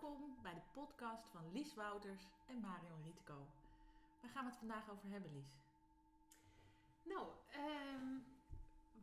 [0.00, 3.46] Welkom bij de podcast van Lies Wouters en Marion Rietko.
[4.20, 5.52] Waar gaan we het vandaag over hebben, Lies?
[7.02, 8.18] Nou, ehm,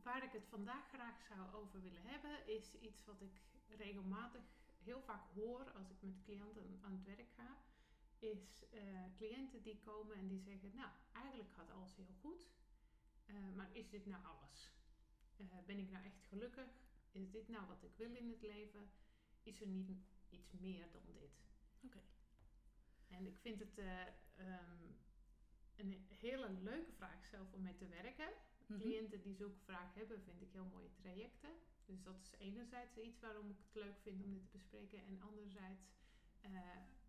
[0.03, 4.41] waar ik het vandaag graag zou over willen hebben, is iets wat ik regelmatig
[4.83, 7.57] heel vaak hoor als ik met cliënten aan het werk ga.
[8.19, 12.49] Is eh, cliënten die komen en die zeggen, nou, eigenlijk gaat alles heel goed,
[13.25, 14.71] eh, maar is dit nou alles?
[15.37, 16.69] Eh, ben ik nou echt gelukkig?
[17.11, 18.89] Is dit nou wat ik wil in het leven?
[19.43, 21.31] Is er niet iets meer dan dit?
[21.81, 22.01] Oké.
[23.07, 24.91] En ik vind het eh, ehm,
[25.75, 28.29] een hele leuke vraag zelf om mee te werken.
[28.65, 28.79] Mhm.
[28.79, 31.49] Cliënten die zulke vraag hebben, vind ik heel mooie trajecten.
[31.85, 35.05] Dus dat is enerzijds iets waarom ik het leuk vind om dit te bespreken.
[35.05, 35.89] En anderzijds
[36.41, 36.51] eh,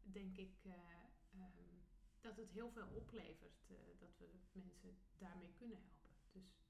[0.03, 0.73] denk ik eh,
[1.31, 1.77] ehm,
[2.21, 3.67] dat het heel veel oplevert.
[3.99, 6.15] dat we mensen daarmee kunnen helpen.
[6.33, 6.68] Dus.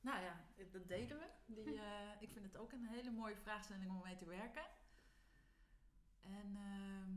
[0.00, 0.40] Nou ja,
[0.72, 1.26] dat delen we.
[1.46, 4.66] Die, eh, ik vind het ook een hele mooie vraagstelling om mee te werken.
[6.22, 7.10] En ehm,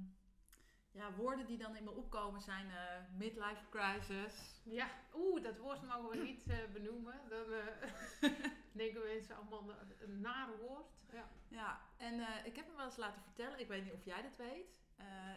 [0.92, 4.62] ja, woorden die dan in me opkomen zijn eh, midlife crisis.
[4.64, 7.22] Ja, oeh, dat woord mogen we niet eh, benoemen.
[7.30, 7.46] Dan
[8.72, 10.88] denken mensen allemaal een, naar woord.
[11.12, 11.30] Ja.
[11.48, 14.36] Ja, en ik heb me wel eens laten vertellen, ik weet niet of jij dat
[14.36, 14.80] weet.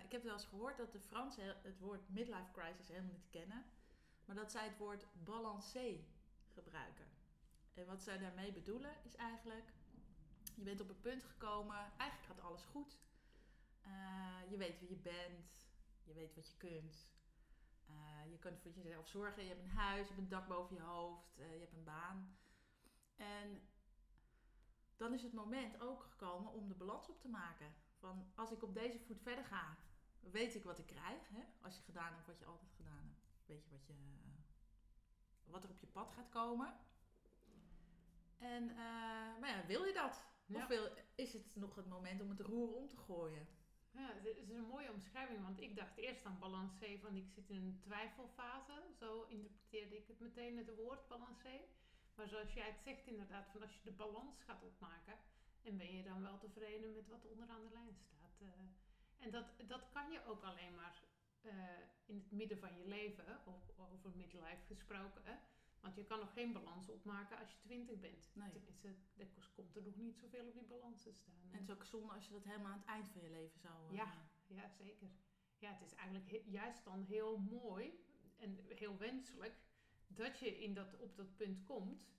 [0.05, 3.65] Ik heb wel eens gehoord dat de Fransen het woord midlife crisis helemaal niet kennen.
[4.25, 6.05] Maar dat zij het woord balancé
[6.55, 7.14] gebruiken.
[7.75, 9.73] En wat zij daarmee bedoelen is eigenlijk,
[10.55, 12.99] je bent op een punt gekomen, eigenlijk gaat alles goed.
[13.81, 15.67] Eh, je weet wie je bent,
[16.03, 17.13] je weet wat je kunt.
[17.87, 20.77] Eh, je kunt voor jezelf zorgen, je hebt een huis, je hebt een dak boven
[20.77, 22.37] je hoofd, eh, je hebt een baan.
[23.17, 23.69] En
[24.97, 27.75] dan is het moment ook gekomen om de balans op te maken.
[27.99, 29.77] Van als ik op deze voet verder ga,
[30.21, 31.29] weet ik wat ik krijg.
[31.29, 31.45] Hè?
[31.61, 33.95] Als je gedaan hebt wat je altijd gedaan hebt, weet je wat, je,
[35.45, 36.75] wat er op je pad gaat komen.
[38.45, 38.77] En, eh,
[39.41, 40.23] maar ja, wil je dat?
[40.47, 40.57] Ja.
[40.63, 43.47] Of wil, is het nog het moment om het roer om te gooien?
[43.91, 47.49] Ja, het is een mooie omschrijving, want ik dacht eerst aan balancé van ik zit
[47.51, 48.83] in een twijfelfase.
[48.99, 51.61] Zo interpreteerde ik het meteen het woord balancé.
[52.15, 55.15] Maar zoals jij het zegt inderdaad, van als je de balans gaat opmaken,
[55.63, 58.41] en ben je dan wel tevreden met wat onderaan de lijn staat.
[58.41, 58.49] eh.
[59.19, 61.03] en dat, dat kan je ook alleen maar
[61.41, 61.53] eh,
[62.07, 65.41] in het midden van je leven, of over midlife gesproken.
[65.85, 68.31] Want je kan nog geen balans opmaken als je twintig bent.
[68.35, 68.51] Nee.
[68.53, 71.43] Tenminste, er komt er nog niet zoveel op die balans te staan.
[71.51, 73.61] En het is ook zonde als je dat helemaal aan het eind van je leven
[73.61, 73.89] zou...
[73.91, 74.13] eh, Ja.
[74.47, 75.09] Ja, zeker.
[75.59, 78.05] Ja, het is eigenlijk juist dan heel mooi
[78.37, 79.55] en heel wenselijk
[80.07, 82.13] dat je in dat, op dat punt komt.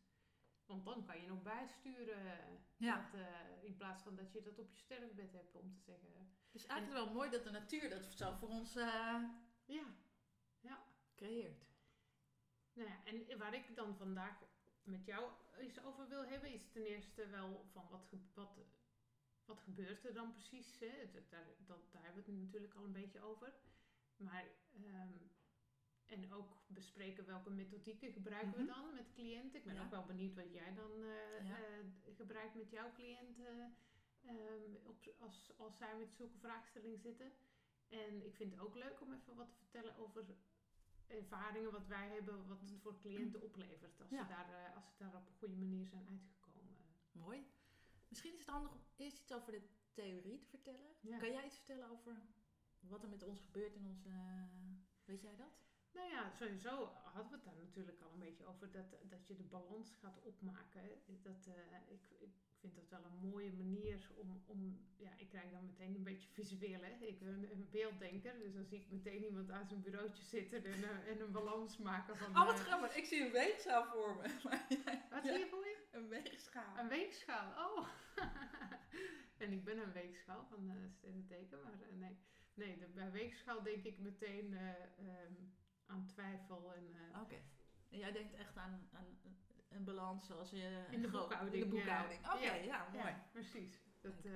[0.66, 2.64] Want dan kan je nog bijsturen.
[2.78, 3.02] Ja.
[3.12, 6.10] Dat, eh, in plaats van dat je dat op je sterfbed hebt om te zeggen.
[6.46, 9.24] Het is eigenlijk wel mooi dat de natuur dat zo voor ons eh,
[9.66, 9.86] Ja,
[10.60, 10.84] ja.
[11.16, 11.74] creëert.
[12.76, 14.44] Nou ja, en waar ik dan vandaag
[14.84, 18.50] met jou eens over wil hebben, is ten eerste wel van wat, wat,
[19.46, 20.80] wat gebeurt er dan precies.
[20.80, 21.12] Hè?
[21.12, 23.54] Dat, daar, dat, daar hebben we het natuurlijk al een beetje over.
[24.18, 25.18] Maar, ehm,
[26.06, 28.60] en ook bespreken welke methodieken gebruiken Mhm.
[28.60, 29.60] we dan met cliënten.
[29.60, 29.84] Ik ben Ja.
[29.84, 31.58] ook wel benieuwd wat jij dan eh, Ja.
[31.60, 33.74] eh, gebruikt met jouw cliënten
[34.22, 37.32] ehm, op, als, als zij met zulke vraagstellingen zitten.
[37.88, 40.26] En ik vind het ook leuk om even wat te vertellen over
[41.08, 44.00] ervaringen wat wij hebben, wat het voor cliënten oplevert.
[44.02, 44.22] Als, Ja.
[44.24, 46.76] ze, daar, eh, als ze daar op een goede manier zijn uitgekomen.
[47.12, 47.48] Mooi.
[48.10, 49.62] Misschien is het handig om eerst iets over de
[49.94, 50.96] theorie te vertellen.
[51.02, 51.18] Ja.
[51.18, 52.22] Kan jij iets vertellen over
[52.80, 54.10] wat er met ons gebeurt in onze...
[55.06, 55.64] Weet jij dat?
[55.94, 59.36] Nou ja, sowieso hadden we het daar natuurlijk al een beetje over dat, dat je
[59.36, 60.90] de balans gaat opmaken.
[61.22, 62.36] Dat, eh, ik, ik
[62.74, 66.30] vind dat wel een mooie manier om, om, ja, ik krijg dan meteen een beetje
[66.30, 67.06] visueel, hè.
[67.06, 70.84] Ik ben een beelddenker, dus dan zie ik meteen iemand aan zijn bureautje zitten en,
[70.84, 72.28] eh, en een balans maken van...
[72.38, 72.96] Oh, wat eh, grappig.
[72.96, 74.22] Ik zie een weegschaal voor me.
[74.44, 74.68] Maar
[75.10, 75.78] Wat Ja, zie je voor je?
[75.92, 76.78] Een weegschaal.
[76.78, 77.88] Een weegschaal, oh.
[79.44, 82.18] en ik ben een weegschaal van uh, sterrenteken, maar eh, nee.
[82.54, 85.34] Nee, de, bij weegschaal denk ik meteen eh, ehm,
[85.86, 86.88] aan twijfel en...
[86.94, 87.36] eh, Oké.
[87.90, 89.20] En jij denkt echt aan, aan
[89.76, 90.86] een balans zoals je...
[90.92, 92.22] In de boekhouding, In de boekhouding.
[92.22, 92.34] ja.
[92.36, 92.56] Oké, Ja.
[92.56, 93.14] ja, mooi.
[93.32, 93.82] Precies.
[94.02, 94.32] Dat, eh,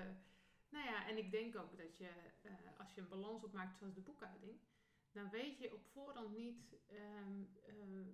[0.69, 2.09] nou ja, en ik denk ook dat je,
[2.41, 4.59] eh, als je een balans opmaakt zoals de boekhouding,
[5.11, 8.05] dan weet je op voorhand niet ehm, eh,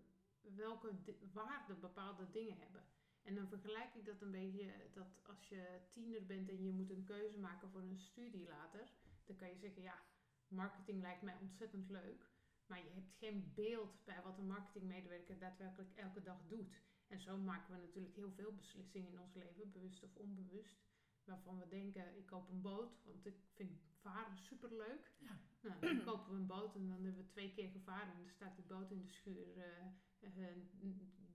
[0.41, 0.95] welke
[1.33, 2.83] waarde bepaalde dingen hebben.
[3.23, 6.89] En dan vergelijk ik dat een beetje dat als je tiener bent en je moet
[6.89, 8.89] een keuze maken voor een studie later,
[9.25, 10.03] dan kan je zeggen, ja,
[10.47, 12.29] marketing lijkt mij ontzettend leuk,
[12.65, 16.81] maar je hebt geen beeld bij wat een marketingmedewerker daadwerkelijk elke dag doet.
[17.07, 20.83] En zo maken we natuurlijk heel veel beslissingen in ons leven, bewust of onbewust.
[21.23, 25.11] Waarvan we denken, ik koop een boot, want ik vind varen superleuk.
[25.19, 25.39] Ja.
[25.61, 28.13] Nou, dan kopen we een boot en dan hebben we twee keer gevaren.
[28.13, 29.57] En dan staat die boot in de schuur.
[29.57, 29.85] eh,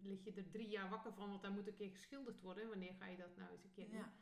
[0.03, 2.69] lig je er drie jaar wakker van, want daar moet een keer geschilderd worden.
[2.69, 3.99] Wanneer ga je dat nou eens een keer doen?
[3.99, 4.13] Ja.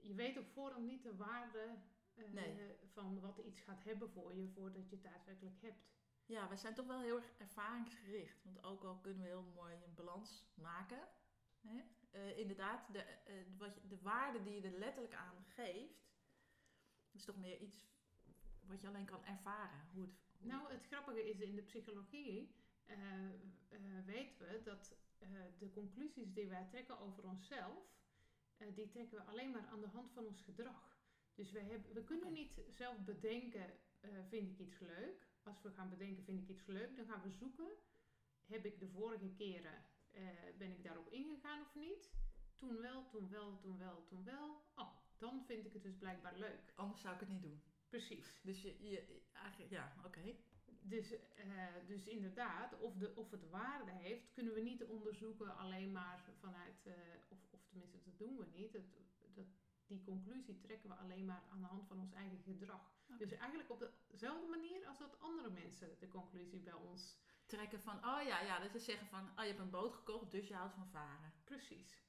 [0.00, 1.78] je weet op voorhand niet de waarde
[2.14, 2.76] eh, Nee.
[2.92, 5.84] van wat iets gaat hebben voor je voordat je het daadwerkelijk hebt.
[6.26, 8.44] Ja, wij zijn toch wel heel erg ervaringsgericht.
[8.44, 11.08] Want ook al kunnen we heel mooi een balans maken.
[11.60, 11.82] Hè?
[12.16, 16.06] eh, inderdaad, de, eh, wat je, de waarde die je er letterlijk aan geeft,
[17.10, 17.86] is toch meer iets
[18.66, 19.88] wat je alleen kan ervaren.
[19.92, 22.96] Hoe het, hoe Nou, het grappige is in de psychologie eh,
[24.04, 24.96] weten we dat
[25.58, 27.78] de conclusies die wij trekken over onszelf,
[28.74, 30.98] die trekken we alleen maar aan de hand van ons gedrag.
[31.34, 33.78] Dus we, hebben, we kunnen niet zelf bedenken,
[34.28, 35.25] vind ik iets leuk.
[35.46, 37.68] Als we gaan bedenken, vind ik iets leuk, dan gaan we zoeken.
[38.46, 40.22] Heb ik de vorige keren, eh,
[40.58, 42.10] ben ik daarop ingegaan of niet?
[42.56, 44.62] Toen wel, toen wel, toen wel, toen wel.
[44.74, 46.72] Oh, dan vind ik het dus blijkbaar leuk.
[46.74, 47.62] anders zou ik het niet doen.
[47.88, 48.40] Precies.
[48.42, 50.36] Dus je, je eigenlijk, ja, oké.
[50.80, 55.92] Dus, eh, dus inderdaad, of, de, of het waarde heeft, kunnen we niet onderzoeken alleen
[55.92, 56.92] maar vanuit, eh,
[57.28, 58.72] of, of tenminste dat doen we niet.
[58.72, 58.82] Dat,
[59.34, 59.46] dat,
[59.86, 62.95] die conclusie trekken we alleen maar aan de hand van ons eigen gedrag.
[63.06, 67.18] Dus eigenlijk op dezelfde manier als dat andere mensen de conclusie bij ons.
[67.46, 70.30] Trekken van, oh ja, ja, dat is zeggen van, oh je hebt een boot gekocht,
[70.30, 71.32] dus je houdt van varen.
[71.44, 72.00] Precies.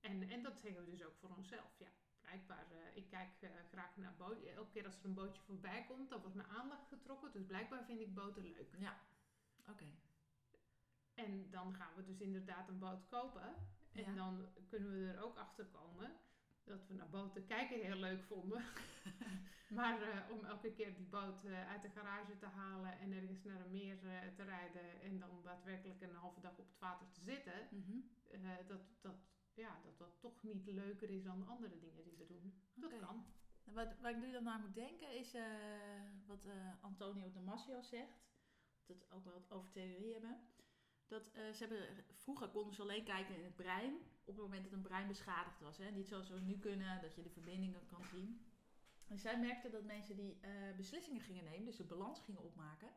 [0.00, 1.78] En, en dat zeggen we dus ook voor onszelf.
[1.78, 1.88] Ja,
[2.20, 4.54] blijkbaar, eh, ik kijk eh, graag naar bootjes.
[4.54, 7.32] Elke keer als er een bootje voorbij komt, dan wordt mijn aandacht getrokken.
[7.32, 8.74] Dus blijkbaar vind ik boten leuk.
[8.78, 9.00] Ja,
[9.68, 9.86] oké.
[11.14, 13.54] En dan gaan we dus inderdaad een boot kopen.
[13.92, 14.14] En Ja.
[14.14, 16.16] dan kunnen we er ook achter komen
[16.68, 18.62] dat we naar boten kijken heel leuk vonden.
[19.78, 23.42] maar eh, om elke keer die boot eh, uit de garage te halen en ergens
[23.44, 27.06] naar een meer eh, te rijden en dan daadwerkelijk een halve dag op het water
[27.10, 27.98] te zitten, Mhm.
[28.66, 29.16] dat, dat,
[29.54, 32.62] ja, dat dat toch niet leuker is dan andere dingen die we doen.
[32.74, 33.26] Dat kan.
[33.64, 35.36] En Wat, waar ik nu dan aan moet denken is
[36.26, 36.46] wat
[36.80, 38.26] Antonio Damasio zegt.
[38.86, 40.40] Dat ook wel over theorie hebben.
[41.06, 43.98] Dat ze hebben, vroeger konden ze alleen kijken in het brein
[44.28, 45.78] op het moment dat een brein beschadigd was.
[45.78, 45.90] Hè?
[45.90, 48.46] Niet zoals we nu kunnen, dat je de verbindingen kan zien.
[49.06, 52.88] En zij merkten dat mensen die eh, beslissingen gingen nemen, dus de balans gingen opmaken.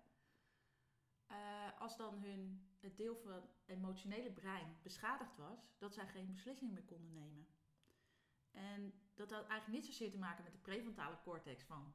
[1.28, 6.28] eh, als dan hun, het deel van het emotionele brein beschadigd was, dat zij geen
[6.28, 7.48] beslissingen meer konden nemen.
[8.52, 11.94] En dat had eigenlijk niet zozeer te maken met de prefrontale cortex van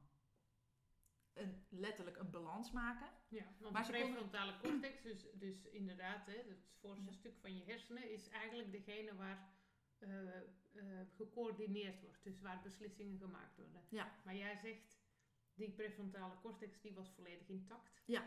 [1.39, 3.07] een, letterlijk een balans maken.
[3.27, 7.11] Ja, want Maar de prefrontale cortex, dus, dus inderdaad, hè, het voorste Ja.
[7.11, 9.55] stuk van je hersenen, is eigenlijk degene waar
[9.97, 10.43] eh, eh,
[11.15, 12.23] gecoördineerd wordt.
[12.23, 13.85] Dus waar beslissingen gemaakt worden.
[13.89, 14.15] Ja.
[14.25, 14.97] Maar jij zegt,
[15.53, 18.01] die prefrontale cortex die was volledig intact.
[18.05, 18.23] Ja.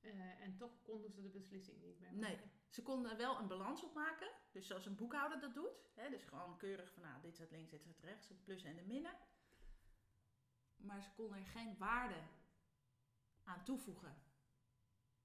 [0.00, 2.34] Eh, en toch konden ze de beslissing niet meer Nee.
[2.36, 2.50] maken.
[2.68, 5.90] Ze konden wel een balans opmaken, dus zoals een boekhouder dat doet.
[5.94, 8.76] Hè, dus gewoon keurig van nou, dit staat links, dit staat rechts, het plus en
[8.76, 9.16] de minnen.
[10.80, 12.22] Maar ze konden er geen waarde
[13.44, 14.22] aan toevoegen.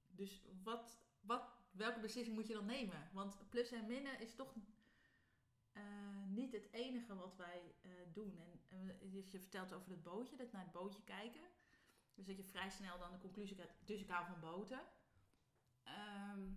[0.08, 3.10] Dus wat, wat, welke beslissing moet je dan nemen?
[3.14, 4.54] Want plus en minnen is toch
[5.72, 5.84] eh,
[6.28, 8.40] niet het enige wat wij eh, doen.
[8.40, 11.42] En, en je vertelt over het bootje, dat naar het bootje kijken.
[12.14, 14.82] Dus dat je vrij snel dan de conclusie krijgt, dus ik hou van boten.
[15.84, 16.54] Ehm,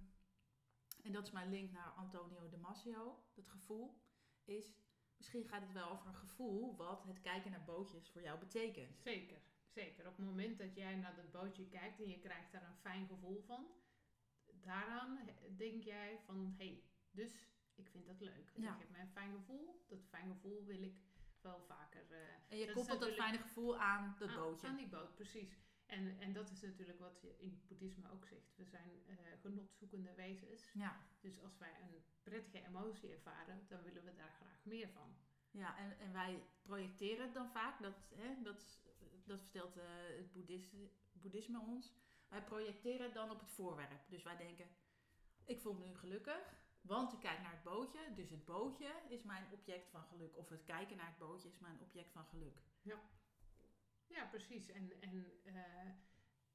[1.02, 3.24] en dat is mijn link naar Antonio Damasio.
[3.34, 4.02] Dat gevoel
[4.44, 4.74] is,
[5.18, 8.98] misschien gaat het wel over een gevoel wat het kijken naar bootjes voor jou betekent.
[8.98, 10.06] Zeker, zeker.
[10.06, 13.06] Op het moment dat jij naar dat bootje kijkt en je krijgt daar een fijn
[13.06, 13.66] gevoel van,
[14.60, 15.18] daaraan
[15.56, 17.32] denk jij van, hé, hey, dus
[17.74, 18.50] ik vind dat leuk.
[18.54, 18.68] Ja.
[18.68, 19.84] Dat geeft mij een fijn gevoel.
[19.88, 20.96] Dat fijn gevoel wil ik
[21.40, 24.66] wel vaker eh, En je koppelt dat fijne gevoel aan dat bootje.
[24.66, 25.58] aan die boot, precies.
[25.88, 28.56] En, en dat is natuurlijk wat je in het boeddhisme ook zegt.
[28.56, 30.70] We zijn eh, genotzoekende wezens.
[30.72, 35.16] Ja, Dus als wij een prettige emotie ervaren, dan willen we daar graag meer van.
[35.50, 38.80] ja en, en wij projecteren dan vaak, dat, hè, dat,
[39.24, 39.84] dat vertelt eh,
[40.16, 41.94] het boeddhisme, boeddhisme ons.
[42.28, 44.00] Wij projecteren dan op het voorwerp.
[44.08, 44.68] Dus wij denken,
[45.44, 48.14] ik voel me nu gelukkig, want ik kijk naar het bootje.
[48.14, 50.36] Dus het bootje is mijn object van geluk.
[50.36, 52.62] Of het kijken naar het bootje is mijn object van geluk.
[52.82, 53.00] Ja,
[54.30, 54.68] precies.
[54.68, 55.90] En, en eh,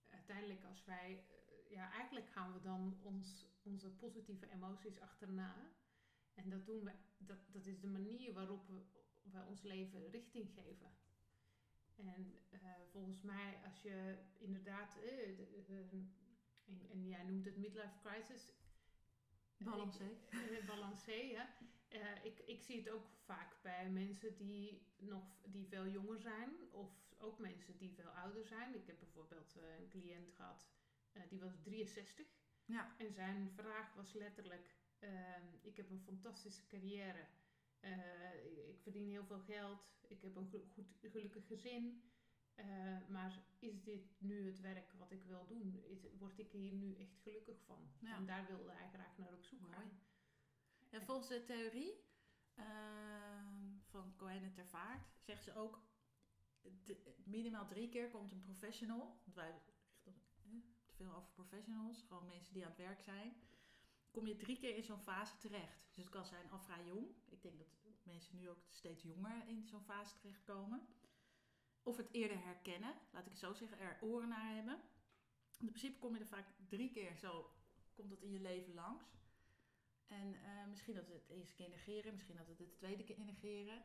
[0.10, 1.24] uiteindelijk als wij...
[1.30, 5.72] eh, ja, eigenlijk gaan we dan ons, onze positieve emoties achterna.
[6.34, 6.92] En dat doen we...
[7.18, 8.82] Dat, dat is de manier waarop we,
[9.22, 10.92] we ons leven richting geven.
[11.96, 12.60] En eh,
[12.92, 14.94] volgens mij, als je inderdaad...
[14.94, 16.08] de- de-
[16.66, 18.54] en, en jij noemt het midlife crisis.
[19.58, 20.18] Balancé.
[20.66, 21.50] Balancé, ja.
[22.24, 27.03] Ik, ik zie het ook vaak bij mensen die nog die veel jonger zijn, of
[27.24, 28.76] ook mensen die veel ouder zijn.
[28.76, 30.68] Ik heb bijvoorbeeld eh, een cliënt gehad,
[31.12, 32.26] eh, die was 63.
[32.66, 32.96] Ja.
[32.98, 37.26] En zijn vraag was letterlijk: ehm, Ik heb een fantastische carrière.
[37.80, 39.92] Eh, ik- verdien heel veel geld.
[40.08, 42.04] Ik heb een goed, gelukkig gezin.
[43.10, 45.84] Maar is dit nu het werk wat ik wil doen?
[45.84, 47.92] Is, word ik hier nu echt gelukkig van?
[48.00, 48.16] Ja.
[48.16, 49.74] En daar wilde hij graag naar op zoek Mooi.
[49.74, 50.00] gaan.
[50.90, 52.04] En volgens de theorie
[52.54, 55.82] ehm, van Cohen ter Vaart zeggen ze ook,
[57.24, 59.62] minimaal drie keer komt een professional, want wij
[60.04, 60.12] te
[60.96, 63.34] veel over professionals, gewoon mensen die aan het werk zijn,
[64.12, 65.86] kom je drie keer in zo'n fase terecht.
[65.88, 67.08] Dus het kan zijn al vrij jong.
[67.30, 67.68] Ik denk dat
[68.04, 70.88] mensen nu ook steeds jonger in zo'n fase terechtkomen.
[71.84, 74.82] Of het eerder herkennen, laat ik het zo zeggen, er oren naar hebben.
[75.60, 77.50] In principe kom je er vaak drie keer zo,
[77.94, 79.06] komt dat in je leven langs.
[80.08, 83.04] En eh, misschien dat we het eerste keer negeren, misschien dat we het de tweede
[83.04, 83.84] keer negeren.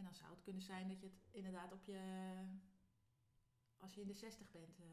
[0.00, 2.00] En dan zou het kunnen zijn dat je het inderdaad op je,
[3.76, 4.86] als je in de 60 bent, eh,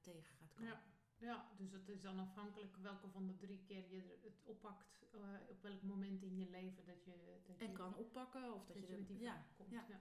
[0.00, 0.68] tegen gaat komen.
[0.70, 0.82] Ja.
[1.16, 5.20] Ja, dus het is dan afhankelijk welke van de drie keer je het oppakt, eh,
[5.48, 8.74] op welk moment in je leven dat je, dat En je, kan oppakken of dat,
[8.76, 9.70] dat je, je er- met die ja, komt.
[9.70, 9.86] ja.
[9.88, 10.00] Ja.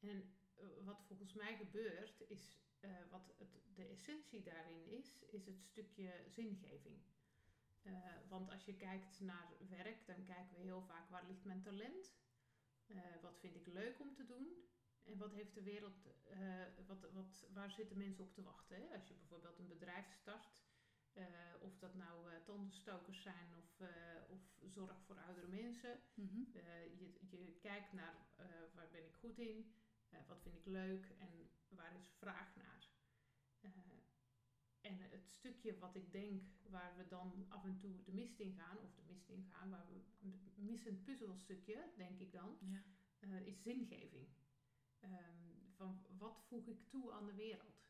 [0.00, 2.66] En eh, wat volgens mij gebeurt, is
[3.10, 7.02] wat het, de essentie daarin is, is het stukje zingeving.
[8.28, 12.12] Want als je kijkt naar werk, dan kijken we heel vaak waar ligt mijn talent?
[12.88, 14.46] Eh, wat vind ik leuk om te doen?
[15.04, 18.76] En wat heeft de wereld, eh, wat, wat, waar zitten mensen op te wachten?
[18.76, 18.94] Hè?
[18.94, 20.52] Als je bijvoorbeeld een bedrijf start,
[21.12, 21.24] eh,
[21.60, 23.82] of dat nou eh tandenstokers zijn of,
[24.28, 26.00] of zorg voor oudere mensen.
[26.14, 26.40] Mhm.
[26.98, 28.14] Je, je kijkt naar
[28.74, 29.74] waar ben ik goed in,
[30.26, 32.88] wat vind ik leuk en waar is vraag naar.
[34.88, 38.38] Eh, en het stukje wat ik denk waar we dan af en toe de mist
[38.38, 42.58] in gaan, of de mist in gaan, waar we een missend puzzelstukje, denk ik dan,
[42.60, 42.82] ja.
[43.18, 44.28] eh, is zingeving.
[45.00, 45.36] Ehm,
[45.76, 47.86] van wat voeg ik toe aan de wereld?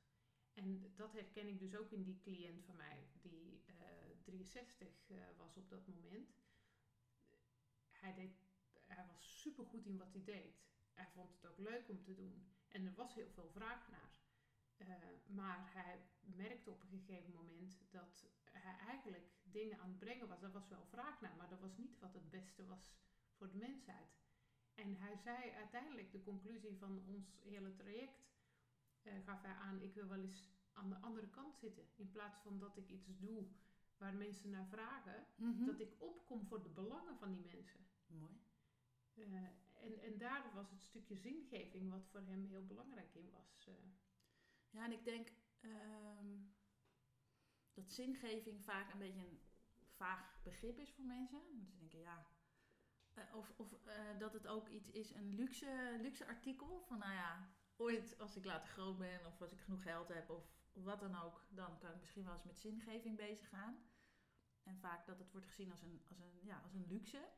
[0.55, 3.77] En dat herken ik dus ook in die cliënt van mij, die eh
[4.25, 6.37] 63 eh, was op dat moment.
[7.91, 8.33] Hij, deed,
[8.87, 10.67] hij was supergoed in wat hij deed.
[10.93, 12.47] Hij vond het ook leuk om te doen.
[12.69, 14.18] En er was heel veel vraag naar.
[14.79, 14.87] Eh,
[15.27, 16.01] maar hij
[16.37, 20.43] merkte op een gegeven moment dat hij eigenlijk dingen aan het brengen was.
[20.43, 22.93] Er was wel vraag naar, maar dat was niet wat het beste was
[23.37, 24.17] voor de mensheid.
[24.75, 28.29] En hij zei uiteindelijk de conclusie van ons hele traject,
[29.03, 31.85] eh, gaf hij aan, ik wil wel eens aan de andere kant zitten.
[31.97, 33.47] In plaats van dat ik iets doe
[33.97, 35.65] waar mensen naar vragen, Mhm.
[35.65, 37.81] dat ik opkom voor de belangen van die mensen.
[38.07, 38.41] Mooi.
[39.15, 39.35] Eh,
[39.83, 43.69] en, en daar was het stukje zingeving wat voor hem heel belangrijk in was.
[44.71, 46.37] Ja, en ik denk ehm,
[47.73, 49.41] dat zingeving vaak een beetje een
[49.97, 51.41] vaag begrip is voor mensen.
[51.67, 52.27] Ze denken, ja.
[53.15, 56.85] eh, of of eh, dat het ook iets is, een luxe, luxe artikel.
[56.87, 60.31] Van nou ja, ooit als ik later groot ben of als ik genoeg geld heb
[60.31, 63.83] of wat dan ook, dan kan ik misschien wel eens met zingeving bezig gaan.
[64.63, 67.29] En vaak dat het wordt gezien als een, als een, ja, als een luxe.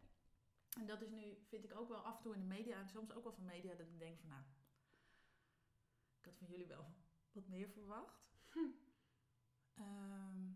[0.79, 2.89] En dat is nu, vind ik ook wel af en toe in de media, en
[2.89, 4.43] soms ook wel van media, dat ik denk van nou,
[6.19, 6.95] ik had van jullie wel
[7.33, 8.29] wat meer verwacht.
[9.75, 10.53] Ehm,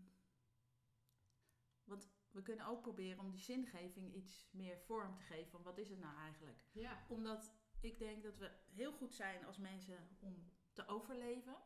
[1.83, 5.51] want we kunnen ook proberen om die zingeving iets meer vorm te geven.
[5.51, 6.59] Van wat is het nou eigenlijk?
[6.71, 11.57] Ja, Omdat ik denk dat we heel goed zijn als mensen om te overleven.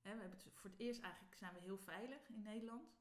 [0.00, 3.00] We hebben het, voor het eerst eigenlijk zijn we heel veilig in Nederland.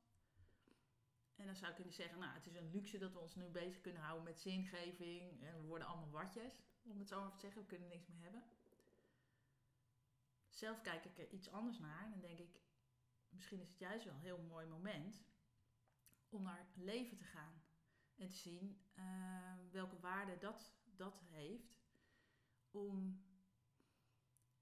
[1.35, 3.49] En dan zou je kunnen zeggen, nou het is een luxe dat we ons nu
[3.49, 5.43] bezig kunnen houden met zingeving.
[5.43, 7.61] En we worden allemaal watjes, om het zo maar te zeggen.
[7.61, 8.43] We kunnen niks meer hebben.
[10.51, 12.03] Zelf kijk ik er iets anders naar.
[12.03, 12.61] En dan denk ik,
[13.29, 15.23] misschien is het juist wel een heel mooi moment
[16.29, 17.61] om naar leven te gaan.
[18.15, 21.79] En te zien eh, welke waarde dat, dat heeft.
[22.71, 23.23] Om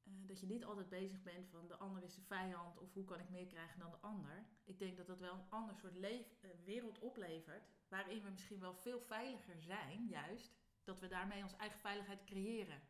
[0.04, 3.06] eh, dat je niet altijd bezig bent van de ander is de vijand of hoe
[3.06, 4.46] kan ik meer krijgen dan de ander.
[4.64, 7.70] Ik denk dat dat wel een ander soort eh, wereld oplevert.
[7.88, 10.58] Waarin we misschien wel veel veiliger zijn, juist.
[10.84, 12.82] Dat we daarmee onze eigen veiligheid creëren.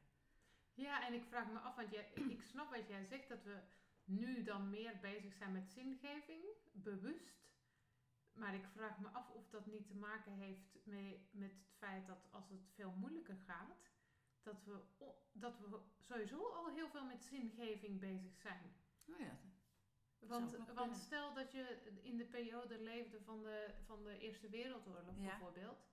[0.79, 3.57] Ja, en ik vraag me af, want jij, ik snap wat jij zegt, dat we
[4.03, 7.47] nu dan meer bezig zijn met zingeving, bewust.
[8.33, 12.07] Maar ik vraag me af of dat niet te maken heeft mee, met het feit
[12.07, 13.89] dat als het veel moeilijker gaat,
[14.41, 14.79] dat we,
[15.31, 18.75] dat we sowieso al heel veel met zingeving bezig zijn.
[19.05, 19.39] Oh ja.
[20.19, 25.15] Want, want stel dat je in de periode leefde van de, van de Eerste Wereldoorlog
[25.17, 25.29] Ja.
[25.29, 25.87] bijvoorbeeld.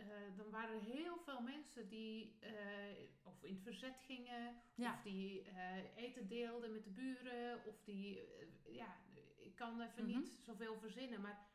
[0.00, 4.92] Eh, dan waren er heel veel mensen die eh, of in het verzet gingen, Ja.
[4.94, 8.22] of die eh, eten deelden met de buren, of die,
[8.64, 8.96] ja,
[9.36, 10.18] ik kan even Mhm.
[10.18, 11.48] niet zoveel verzinnen, maar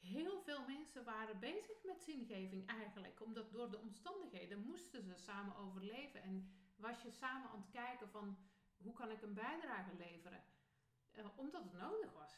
[0.00, 5.56] heel veel mensen waren bezig met zingeving eigenlijk, omdat door de omstandigheden moesten ze samen
[5.56, 8.38] overleven en was je samen aan het kijken van
[8.76, 10.42] hoe kan ik een bijdrage leveren,
[11.36, 12.34] omdat het nodig was.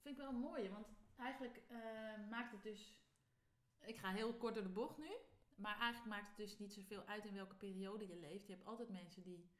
[0.00, 0.86] Vind ik wel mooi, want
[1.16, 1.62] eigenlijk
[2.30, 2.94] maakt het dus.
[3.86, 5.10] Ik ga heel kort door de bocht nu.
[5.54, 8.46] Maar eigenlijk maakt het dus niet zoveel uit in welke periode je leeft.
[8.46, 9.50] Je hebt altijd mensen die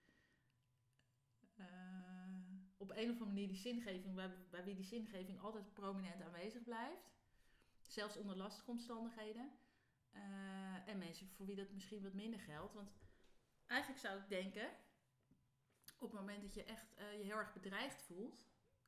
[1.54, 1.66] eh,
[2.76, 4.14] op een of andere manier die zingeving,
[4.50, 7.14] bij, wie die zingeving altijd prominent aanwezig blijft.
[7.80, 9.50] Zelfs onder lastige omstandigheden.
[10.12, 12.74] Eh, en mensen voor wie dat misschien wat minder geldt.
[12.74, 12.90] Want
[13.66, 14.70] eigenlijk zou ik denken,
[15.98, 18.46] op het moment dat je echt eh, je heel erg bedreigd voelt,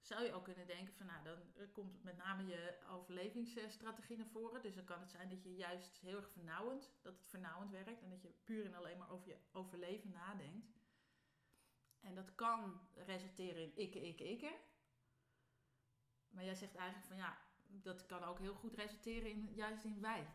[0.09, 4.27] zou je ook kunnen denken van nou, dan eh, komt met name je overlevingsstrategie naar
[4.27, 4.63] voren.
[4.63, 8.03] Dus dan kan het zijn dat je juist heel erg vernauwend, dat het vernauwend werkt
[8.03, 10.77] en dat je puur en alleen maar over je overleven nadenkt.
[12.01, 14.59] En dat kan resulteren in ikke, ikke, ikke.
[16.29, 20.01] Maar jij zegt eigenlijk van ja, dat kan ook heel goed resulteren in juist in
[20.01, 20.27] wij.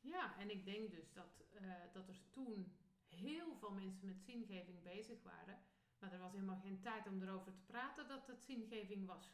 [0.00, 2.76] Ja, en ik denk dus dat, eh, dat er toen
[3.08, 5.58] heel veel mensen met zingeving bezig waren.
[5.98, 9.32] Maar er was helemaal geen tijd om erover te praten dat het zingeving was.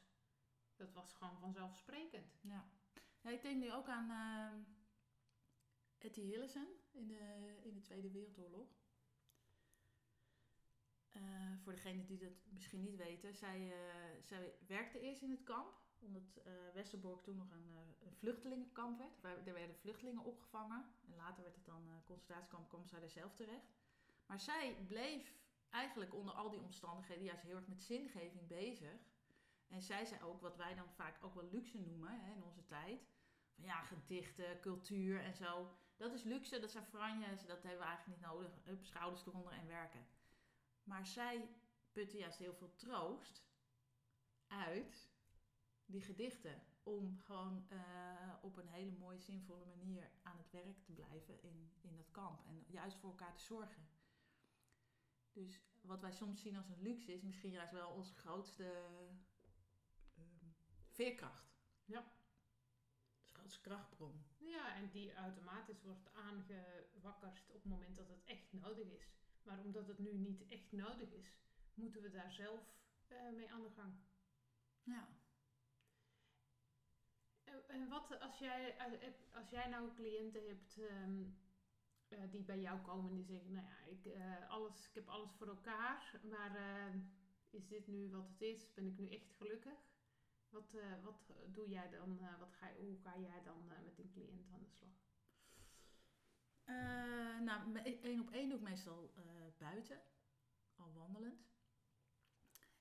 [0.76, 2.38] Dat was gewoon vanzelfsprekend.
[2.40, 2.64] Ja.
[3.30, 8.68] ik denk nu ook aan uh, Etty Hillesen in de, in de Tweede Wereldoorlog.
[11.12, 11.22] Uh,
[11.62, 15.82] voor degenen die dat misschien niet weten, zij, uh, zij werkte eerst in het kamp
[16.04, 19.46] omdat uh, Westerbork toen nog een, een vluchtelingenkamp werd.
[19.46, 20.84] Er werden vluchtelingen opgevangen.
[21.06, 23.72] En later werd het dan concentratiekamp, kwam zij er zelf terecht.
[24.26, 25.32] Maar zij bleef
[25.74, 29.12] eigenlijk onder al die omstandigheden juist heel erg met zingeving bezig.
[29.68, 32.64] En zij zei ook wat wij dan vaak ook wel luxe noemen hè, in onze
[32.64, 33.08] tijd.
[33.54, 35.70] Van ja, gedichten, cultuur en zo.
[35.96, 38.64] Dat is luxe, dat zijn franjes, dat hebben we eigenlijk niet nodig.
[38.64, 40.06] Hup, schouders eronder en werken.
[40.82, 41.48] Maar zij
[41.92, 43.42] putte juist heel veel troost
[44.46, 45.10] uit
[45.86, 46.62] die gedichten.
[46.82, 47.80] Om gewoon uh,
[48.42, 52.46] op een hele mooie, zinvolle manier aan het werk te blijven in, in dat kamp.
[52.46, 53.93] En juist voor elkaar te zorgen.
[55.34, 58.64] Dus wat wij soms zien als een luxe is misschien juist wel onze grootste
[60.18, 60.24] uh,
[60.90, 61.54] veerkracht.
[61.84, 62.12] Ja.
[63.24, 64.24] De grootste krachtbron.
[64.38, 69.08] Ja, en die automatisch wordt aangewakkerd op het moment dat het echt nodig is.
[69.42, 71.36] Maar omdat het nu niet echt nodig is,
[71.74, 72.60] moeten we daar zelf
[73.08, 73.94] uh, mee aan de gang.
[74.82, 75.08] Ja.
[77.66, 78.76] En wat als jij,
[79.32, 81.38] als jij nou cliënten hebt um,
[82.08, 85.08] uh, die bij jou komen en die zeggen, nou ja, ik, uh, alles, ik heb
[85.08, 87.00] alles voor elkaar, maar uh,
[87.50, 88.74] is dit nu wat het is?
[88.74, 89.92] Ben ik nu echt gelukkig?
[90.48, 92.18] Wat, wat doe jij dan?
[92.38, 94.90] wat ga, hoe ga jij dan met een cliënt aan de slag?
[97.44, 99.12] nou, één op één doe ik meestal
[99.58, 100.00] buiten,
[100.76, 101.52] al wandelend.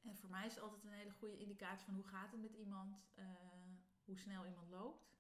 [0.01, 2.53] En voor mij is het altijd een hele goede indicatie van hoe gaat het met
[2.53, 3.03] iemand
[4.05, 5.13] hoe snel iemand loopt.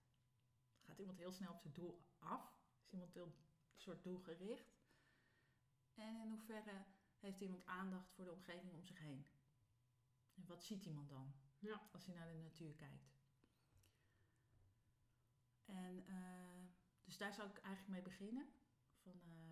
[0.81, 2.61] Gaat iemand heel snel op zijn doel af?
[2.85, 3.33] Is iemand heel
[3.81, 4.81] soort doelgericht?
[5.93, 6.85] En in hoeverre
[7.19, 9.25] heeft iemand aandacht voor de omgeving om zich heen?
[10.33, 11.89] En wat ziet iemand dan ja.
[11.91, 13.13] als hij naar de natuur kijkt?
[15.65, 16.63] En uh,
[17.03, 18.47] dus daar zou ik eigenlijk mee beginnen.
[19.01, 19.43] Van, uh,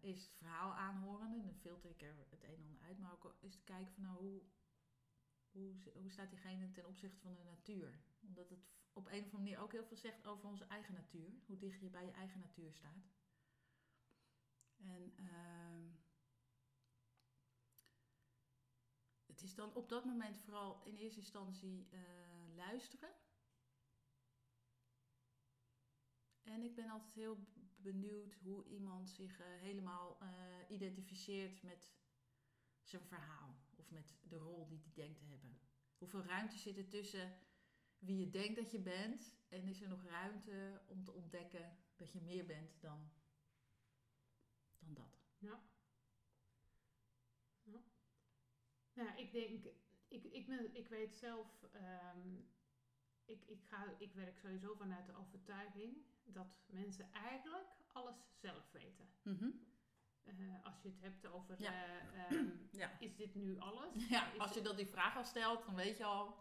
[0.00, 2.98] eerst het verhaal aanhoren en dan filter ik er het een en ander uit.
[2.98, 4.42] Maar ook eens te kijken van nou, hoe,
[5.50, 8.00] hoe, hoe staat diegene ten opzichte van de natuur?
[8.20, 11.32] Omdat het op een of andere manier ook heel veel zegt over onze eigen natuur.
[11.46, 13.10] Hoe dicht je bij je eigen natuur staat.
[14.80, 15.92] En uh,
[19.26, 22.00] het is dan op dat moment vooral in eerste instantie uh,
[22.56, 23.10] luisteren.
[26.42, 27.38] En ik ben altijd heel
[27.76, 30.28] benieuwd hoe iemand zich uh, helemaal uh,
[30.68, 31.92] identificeert met
[32.82, 33.58] zijn verhaal.
[33.76, 35.60] Of met de rol die hij denkt te hebben.
[35.98, 37.38] Hoeveel ruimte zit er tussen
[37.98, 39.38] wie je denkt dat je bent.
[39.48, 43.10] En is er nog ruimte om te ontdekken dat je meer bent dan,
[44.80, 45.18] dan dat.
[45.38, 45.62] Ja.
[47.62, 47.82] ja.
[48.92, 49.64] Nou ja, ik denk,
[50.08, 52.48] ik, ik, ben, ik weet zelf, um,
[53.24, 59.08] ik, ik, ga, ik werk sowieso vanuit de overtuiging dat mensen eigenlijk alles zelf weten.
[59.22, 59.66] Mm -hmm.
[60.24, 61.72] uh, als je het hebt over, ja.
[62.30, 62.98] uh, um, ja.
[62.98, 64.08] is dit nu alles?
[64.08, 66.38] Ja, als je dat die vraag al stelt, dan weet je al.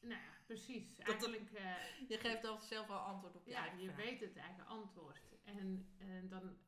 [0.00, 0.98] Nou ja, precies.
[0.98, 3.96] Eigenlijk, uh, je geeft al zelf al antwoord op je Ja, je vraag.
[3.96, 5.36] weet het eigen antwoord.
[5.44, 6.58] En, en dan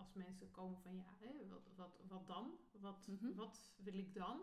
[0.00, 2.58] als mensen komen van ja, hè, wat, wat, wat dan?
[2.72, 3.34] Wat, Mm -hmm.
[3.34, 4.40] wat wil ik dan?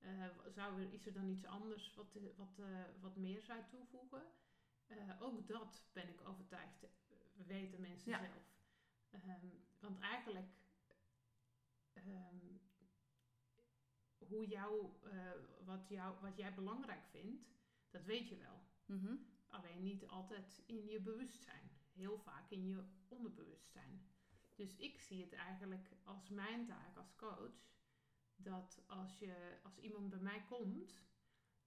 [0.00, 4.22] Uh, zou er, is er dan iets anders wat, wat, uh, wat meer zou toevoegen?
[5.20, 6.86] ook dat ben ik overtuigd,
[7.46, 8.18] weten mensen ja.
[8.18, 8.54] zelf.
[9.12, 10.48] Um, want eigenlijk
[11.94, 12.60] um,
[14.18, 14.92] hoe jou,
[15.64, 17.44] wat, jou, wat jij belangrijk vindt,
[17.90, 18.62] dat weet je wel.
[18.86, 19.26] Mm -hmm.
[19.48, 21.70] Alleen niet altijd in je bewustzijn.
[21.92, 24.11] Heel vaak in je onderbewustzijn.
[24.54, 27.70] Dus ik zie het eigenlijk als mijn taak als coach.
[28.36, 31.02] Dat als, je, als iemand bij mij komt,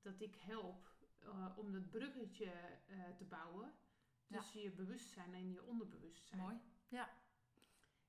[0.01, 0.93] dat ik help
[1.23, 2.51] uh, om dat bruggetje
[2.89, 3.73] uh, te bouwen
[4.27, 4.65] tussen ja.
[4.65, 6.41] je bewustzijn en je onderbewustzijn.
[6.41, 7.09] Mooi, ja.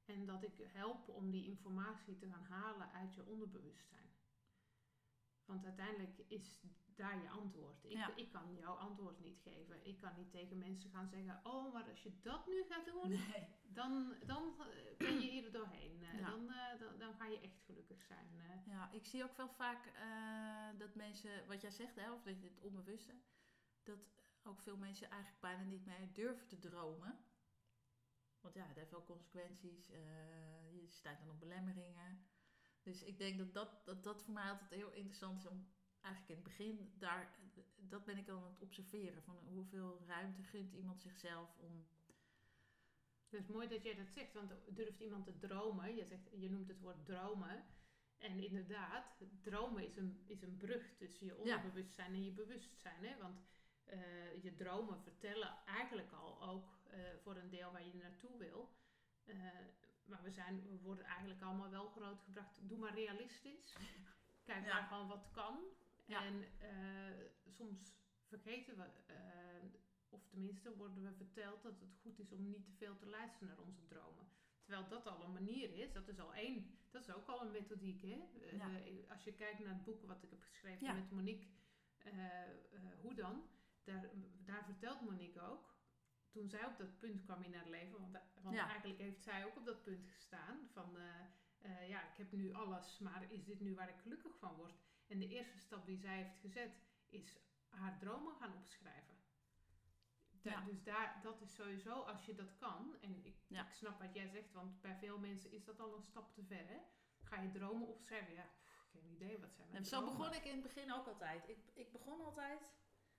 [0.04, 4.14] En dat ik help om die informatie te gaan halen uit je onderbewustzijn.
[5.44, 6.62] Want uiteindelijk is
[6.96, 7.84] daar je antwoord.
[7.84, 8.14] Ik, Ja.
[8.14, 9.86] ik kan jouw antwoord niet geven.
[9.86, 13.08] Ik kan niet tegen mensen gaan zeggen: Oh, maar als je dat nu gaat doen,
[13.08, 13.48] Nee.
[13.62, 16.02] dan, dan eh, ben je hier doorheen.
[16.02, 16.30] Eh, Ja.
[16.30, 18.24] dan, eh, dan, dan ga je echt gelukkig zijn.
[18.66, 19.92] Ja, ik zie ook wel vaak
[20.78, 23.14] dat mensen, wat jij zegt, hè, of dat je het onbewuste,
[23.82, 23.98] dat
[24.42, 27.18] ook veel mensen eigenlijk bijna niet meer durven te dromen.
[28.40, 29.86] Want ja, het heeft wel consequenties.
[30.72, 32.26] je staat dan op belemmeringen.
[32.82, 35.66] Dus ik denk dat dat, dat dat voor mij altijd heel interessant is om
[36.06, 37.38] eigenlijk in het begin daar,
[37.76, 39.22] dat ben ik dan aan het observeren.
[39.22, 41.86] Van hoeveel ruimte gunt iemand zichzelf om.
[43.28, 45.94] Het is mooi dat jij dat zegt, want durft iemand te dromen?
[45.94, 47.64] Je, zegt, je noemt het woord dromen.
[48.18, 53.04] En inderdaad, dromen is een, is een brug tussen je onderbewustzijn en je bewustzijn.
[53.04, 53.16] Hè?
[53.18, 53.40] Want
[53.84, 58.74] eh, je dromen vertellen eigenlijk al ook eh, voor een deel waar je naartoe wil.
[59.24, 59.36] Eh,
[60.04, 62.68] maar we, zijn, we worden eigenlijk allemaal wel grootgebracht.
[62.68, 63.76] Doe maar realistisch.
[64.44, 64.72] Kijk Ja.
[64.72, 65.58] maar gewoon wat kan.
[66.06, 66.24] Ja.
[66.24, 69.64] En eh, soms vergeten we, eh,
[70.08, 73.48] of tenminste worden we verteld dat het goed is om niet te veel te luisteren
[73.48, 74.28] naar onze dromen.
[74.62, 77.50] Terwijl dat al een manier is, dat is al één, dat is ook al een
[77.50, 78.02] methodiek.
[78.02, 78.24] Hè?
[78.40, 78.68] Eh, Ja.
[79.08, 80.92] als je kijkt naar het boek wat ik heb geschreven Ja.
[80.92, 81.46] met Monique,
[83.00, 83.48] hoe dan,
[83.84, 84.10] daar,
[84.44, 85.74] daar vertelt Monique ook,
[86.30, 88.68] toen zij op dat punt kwam in haar leven, want, want Ja.
[88.68, 90.96] eigenlijk heeft zij ook op dat punt gestaan van,
[91.88, 94.84] ja, ik heb nu alles, maar is dit nu waar ik gelukkig van word?
[95.06, 97.38] En de eerste stap die zij heeft gezet, is
[97.68, 99.14] haar dromen gaan opschrijven.
[100.42, 100.60] Da- Ja.
[100.60, 103.66] Dus daar, dat is sowieso, als je dat kan, en ik, Ja.
[103.66, 106.44] ik snap wat jij zegt, want bij veel mensen is dat al een stap te
[106.44, 106.66] ver.
[106.68, 106.78] Hè?
[107.22, 108.34] Ga je dromen opschrijven?
[108.34, 110.16] Ja, pff, geen idee wat zijn mijn En zo dromen.
[110.16, 111.48] begon ik in het begin ook altijd.
[111.48, 112.60] Ik, ik begon altijd.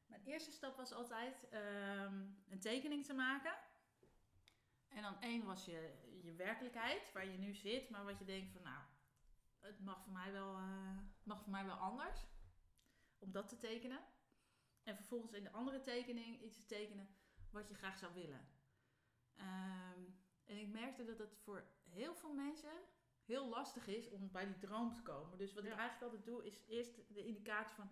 [0.05, 3.57] Mijn eerste stap was altijd ehm, een tekening te maken.
[4.87, 8.51] En dan één was je, je werkelijkheid, waar je nu zit, maar wat je denkt
[8.51, 8.83] van nou,
[9.67, 12.27] het mag voor mij wel, eh, mag voor mij wel anders.
[13.19, 13.99] Om dat te tekenen.
[14.83, 17.09] En vervolgens in de andere tekening iets te tekenen
[17.51, 18.47] wat je graag zou willen.
[19.35, 20.01] Ehm,
[20.45, 22.73] en ik merkte dat het voor heel veel mensen
[23.23, 25.37] heel lastig is om bij die droom te komen.
[25.37, 27.89] Dus wat ik eigenlijk altijd doe, is eerst de indicatie van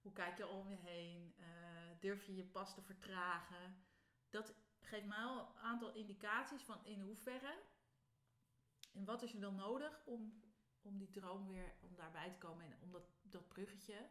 [0.00, 1.34] hoe kijk je om je heen?
[1.38, 3.84] Eh, durf je je pas te vertragen?
[4.30, 7.62] Dat geeft mij al een aantal indicaties van in hoeverre
[8.96, 10.42] en wat is er dan nodig om,
[10.86, 14.08] om die droom weer, om daarbij te komen en om dat, dat bruggetje,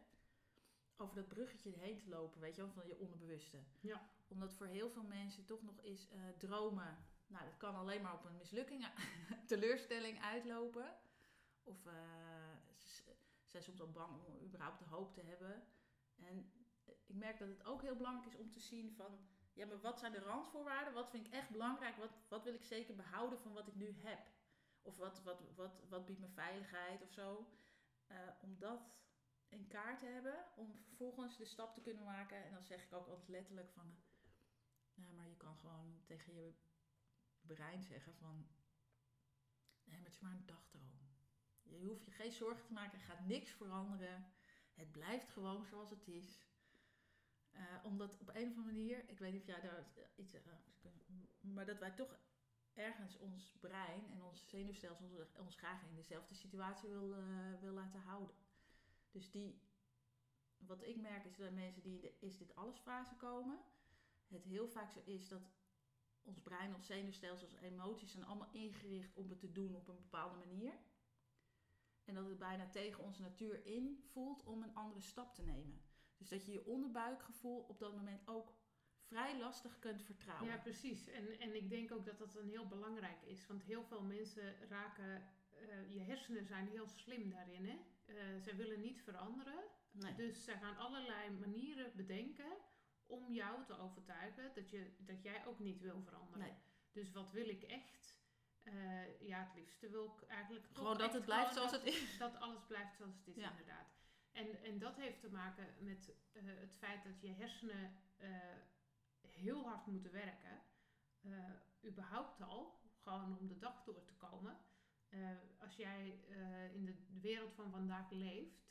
[0.96, 3.58] over dat bruggetje heen te lopen, weet je wel, van je onderbewuste.
[3.80, 4.08] Ja.
[4.28, 8.14] Omdat voor heel veel mensen toch nog is eh, dromen, nou dat kan alleen maar
[8.14, 8.86] op een mislukking,
[9.46, 10.98] teleurstelling uitlopen.
[11.62, 11.92] Of eh,
[12.78, 13.14] ze
[13.46, 15.62] zijn soms al bang om überhaupt de hoop te hebben.
[16.16, 16.52] En
[16.84, 19.18] ik merk dat het ook heel belangrijk is om te zien van,
[19.52, 20.94] ja maar wat zijn de randvoorwaarden?
[20.94, 21.96] Wat vind ik echt belangrijk?
[21.96, 24.18] Wat, wat wil ik zeker behouden van wat ik nu heb?
[24.86, 27.50] Of wat, wat, wat, wat biedt me veiligheid of zo?
[28.06, 28.94] Eh, om dat
[29.48, 32.44] in kaart te hebben, om vervolgens de stap te kunnen maken.
[32.44, 33.96] En dan zeg ik ook altijd letterlijk van,
[34.94, 36.54] nou maar je kan gewoon tegen je
[37.40, 38.36] brein zeggen van,
[39.84, 41.00] nee maar het is maar een dagdroom.
[41.62, 44.32] Je hoeft je geen zorgen te maken, er gaat niks veranderen.
[44.74, 46.38] Het blijft gewoon zoals het is.
[47.50, 51.16] Eh, omdat op een of andere manier, ik weet niet of jij daar iets aan
[51.40, 52.18] maar dat wij toch
[52.76, 57.72] ergens ons brein en ons zenuwstelsel ons, ons graag in dezelfde situatie wil, eh, wil
[57.72, 58.36] laten houden.
[59.10, 59.60] Dus die,
[60.56, 63.58] wat ik merk is dat mensen die de is dit alles fase komen,
[64.28, 65.42] het heel vaak zo is dat
[66.22, 69.96] ons brein, ons zenuwstelsel, onze emoties zijn allemaal ingericht om het te doen op een
[69.96, 70.74] bepaalde manier.
[72.04, 75.82] En dat het bijna tegen onze natuur in voelt om een andere stap te nemen.
[76.16, 78.54] Dus dat je je onderbuikgevoel op dat moment ook
[79.08, 80.48] vrij lastig kunt vertrouwen.
[80.48, 81.08] Ja, precies.
[81.08, 83.46] En, en ik denk ook dat dat een heel belangrijk is.
[83.46, 85.22] Want heel veel mensen raken...
[85.52, 87.64] eh, je hersenen zijn heel slim daarin.
[87.66, 87.76] Hè?
[88.04, 89.64] Eh, zij willen niet veranderen.
[89.90, 90.14] Nee.
[90.14, 92.56] Dus zij gaan allerlei manieren bedenken
[93.06, 96.38] om jou te overtuigen dat, je, dat jij ook niet wil veranderen.
[96.46, 96.54] Nee.
[96.92, 98.14] Dus wat wil ik echt?
[98.62, 102.18] Eh, ja, het liefste wil ik eigenlijk Gewoon dat het blijft zoals dat- het is.
[102.26, 103.50] dat alles blijft zoals het is, Ja.
[103.50, 103.94] inderdaad.
[104.32, 107.92] En, en dat heeft te maken met het feit dat je hersenen
[109.36, 110.62] heel hard moeten werken.
[111.20, 114.58] eh, überhaupt al, gewoon om de dag door te komen.
[115.08, 118.64] Eh, als jij eh, in de wereld van vandaag leeft,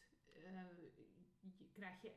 [1.57, 2.15] je, krijg je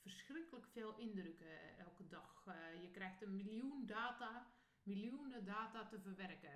[0.00, 2.44] verschrikkelijk veel indrukken elke dag.
[2.80, 4.46] Je krijgt een miljoen data,
[4.82, 6.52] miljoenen data te verwerken.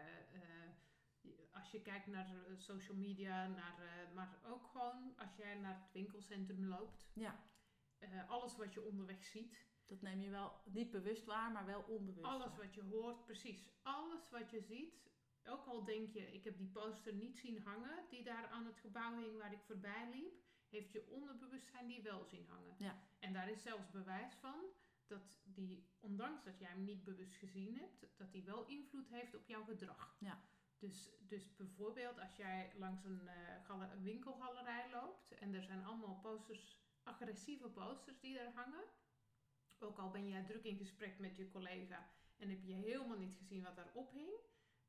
[1.53, 6.67] Als je kijkt naar social media, naar, maar ook gewoon als jij naar het winkelcentrum
[6.67, 7.11] loopt.
[7.13, 7.41] Ja,
[8.29, 12.27] alles wat je onderweg ziet, dat neem je wel niet bewust waar, maar wel onbewust.
[12.27, 13.69] alles wat je hoort, precies.
[13.83, 15.07] Alles wat je ziet.
[15.45, 18.79] Ook al denk je, ik heb die poster niet zien hangen die daar aan het
[18.79, 20.47] gebouw hing waar ik voorbij liep.
[20.69, 22.75] heeft je onderbewustzijn die wel zien hangen.
[22.79, 23.03] Ja.
[23.19, 24.65] En daar is zelfs bewijs van
[25.07, 29.35] dat die, ondanks dat jij hem niet bewust gezien hebt, dat die wel invloed heeft
[29.35, 30.17] op jouw gedrag.
[30.19, 30.43] Ja.
[30.79, 36.19] Dus, dus bijvoorbeeld als jij langs een, eh, een winkelgalerij loopt en er zijn allemaal
[36.23, 38.85] posters, agressieve posters die er hangen.
[39.79, 43.35] Ook al ben jij druk in gesprek met je collega en heb je helemaal niet
[43.37, 44.31] gezien wat daarop hing.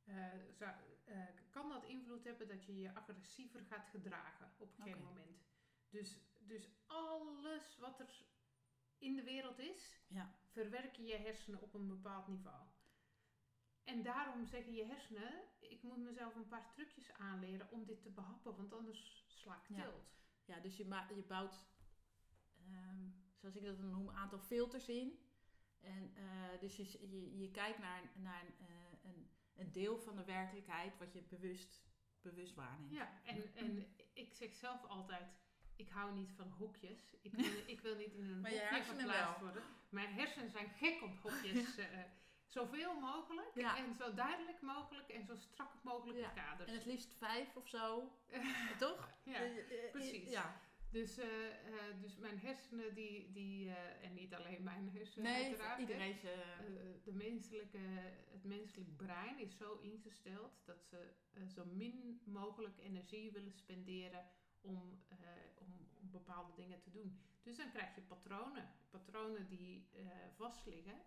[0.03, 0.75] eh, zou-
[1.05, 5.43] eh, kan dat invloed hebben dat je je agressiever gaat gedragen op een gegeven moment.
[5.89, 8.25] Dus, dus alles wat er
[8.97, 10.29] in de wereld is, Ja.
[10.45, 12.67] verwerken je hersenen op een bepaald niveau.
[13.83, 18.09] En daarom zeggen je hersenen, ik moet mezelf een paar trucjes aanleren om dit te
[18.11, 19.83] behappen, want anders sla ik Ja.
[19.83, 20.13] tilt.
[20.45, 21.67] Ja, dus je, je bouwt,
[22.57, 25.19] ehm, zoals ik dat dan noem, een aantal filters in.
[25.81, 30.15] En eh, dus je, je, je kijkt naar, naar een, eh, een, een deel van
[30.15, 31.81] de werkelijkheid wat je bewust,
[32.21, 32.91] bewust waarneemt.
[32.93, 35.27] Ja, en, en ik zeg zelf altijd,
[35.75, 37.15] ik hou niet van hokjes.
[37.21, 39.39] Ik wil, ik wil niet in een Maar hokje wel.
[39.39, 39.63] worden.
[39.89, 41.77] Mijn hersenen zijn gek op hokjes.
[41.77, 41.87] eh,
[42.45, 43.77] zoveel mogelijk Ja.
[43.77, 46.29] en zo duidelijk mogelijk en zo strak mogelijke Ja.
[46.29, 46.69] kaders.
[46.71, 48.11] En het liefst vijf of zo,
[48.77, 49.09] toch?
[49.23, 49.39] ja.
[49.91, 50.29] Precies.
[50.29, 55.31] Ja, Dus, eh, eh, dus mijn hersenen, die, die eh, en niet alleen mijn hersenen
[55.31, 55.79] nee, uiteraard.
[55.79, 56.43] iedereen ze...
[57.03, 57.77] De menselijke,
[58.31, 61.13] het menselijk brein is zo ingesteld dat ze
[61.47, 64.25] zo min mogelijk energie willen spenderen
[64.61, 65.03] om,
[65.55, 67.19] om, om bepaalde dingen te doen.
[67.43, 68.69] Dus dan krijg je patronen.
[68.89, 71.01] Patronen die eh, vast liggen.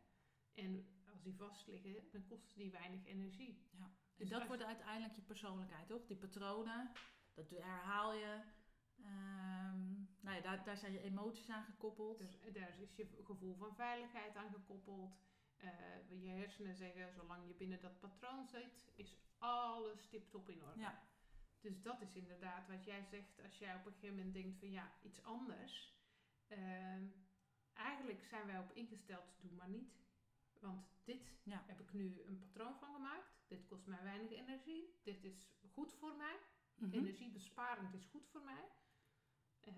[0.55, 3.69] En als die vast liggen, dan kosten die weinig energie.
[3.73, 6.07] En Dus dat als- wordt uiteindelijk je persoonlijkheid, toch?
[6.07, 6.91] Die patronen,
[7.35, 8.41] dat herhaal je.
[10.23, 12.19] Nou ja, daar, daar zijn je emoties aan gekoppeld.
[12.19, 15.17] Dus eh, daar is je gevoel van veiligheid aan gekoppeld.
[15.57, 20.81] Eh, je hersenen zeggen, zolang je binnen dat patroon zit, is alles tip-top in orde.
[20.81, 21.03] Ja.
[21.61, 24.71] Dus dat is inderdaad wat jij zegt als jij op een gegeven moment denkt van
[24.71, 25.95] ja, iets anders.
[26.49, 27.07] Ehm,
[27.73, 30.01] eigenlijk zijn wij op ingesteld, doe maar niet.
[30.61, 31.63] Want dit Ja.
[31.67, 33.43] heb ik nu een patroon van gemaakt.
[33.49, 34.99] Dit kost mij weinig energie.
[35.03, 36.37] Dit is goed voor mij.
[36.77, 36.93] Mhm.
[36.95, 38.65] Energiebesparend is goed voor mij.
[39.67, 39.75] Eh,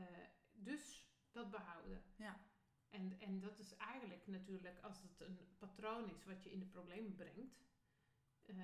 [0.53, 2.03] dus dat behouden.
[2.17, 2.41] Ja.
[2.91, 6.67] En, en dat is eigenlijk natuurlijk, als het een patroon is wat je in de
[6.67, 7.65] problemen brengt,
[8.43, 8.57] eh,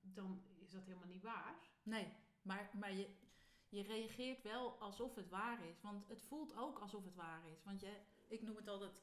[0.00, 1.54] dan is dat helemaal niet waar.
[1.82, 2.12] Nee,
[2.42, 3.16] maar, maar je,
[3.68, 5.80] je reageert wel alsof het waar is.
[5.80, 7.62] Want het voelt ook alsof het waar is.
[7.64, 9.02] Want je, ik noem het altijd...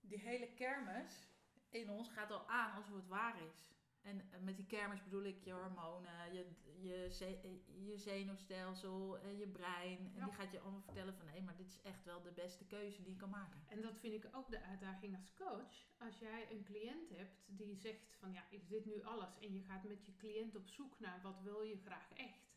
[0.00, 1.28] Die hele kermis
[1.68, 3.70] in ons gaat al aan alsof het waar is.
[4.02, 6.46] En eh, met die kermis bedoel ik je hormonen, je,
[6.80, 9.98] je, je zenuwstelsel, en je brein.
[9.98, 10.24] En Ja.
[10.24, 11.26] die gaat je allemaal vertellen van...
[11.26, 13.60] nee, maar dit is echt wel de beste keuze die je kan maken.
[13.66, 15.86] En dat vind ik ook de uitdaging als coach.
[15.98, 19.38] Als jij een cliënt hebt die zegt van ja, is dit nu alles?
[19.38, 22.48] En je gaat met je cliënt op zoek naar wat wil je graag echt.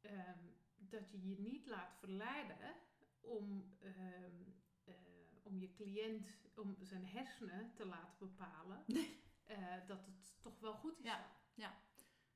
[0.00, 0.38] Ehm,
[0.76, 2.74] dat je je niet laat verleiden
[3.20, 4.42] om, ehm,
[4.84, 4.94] eh,
[5.42, 8.84] om je cliënt, om zijn hersenen te laten bepalen
[9.48, 11.04] eh, dat het toch wel goed is.
[11.04, 11.36] Ja.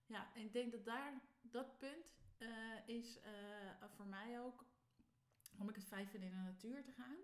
[0.06, 4.66] Ja, en ik denk dat daar dat punt eh, is eh, voor mij ook
[5.58, 7.18] om ik het fijn vind in de natuur te gaan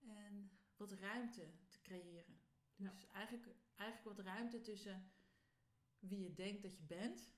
[0.00, 2.40] en wat ruimte te creëren.
[2.76, 2.90] Ja.
[2.90, 5.12] Dus eigenlijk, eigenlijk wat ruimte tussen
[5.98, 7.30] wie je denkt dat je bent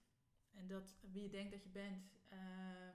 [0.50, 2.12] en dat wie je denkt dat je bent,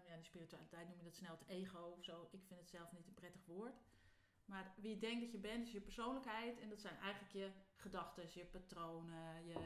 [0.05, 2.29] ja, in de spiritualiteit noem je dat snel het ego of zo.
[2.31, 3.81] Ik vind het zelf niet een prettig woord.
[4.49, 6.59] Maar wie je denkt dat je bent, is je persoonlijkheid.
[6.59, 9.57] En dat zijn eigenlijk je gedachten, je patronen, je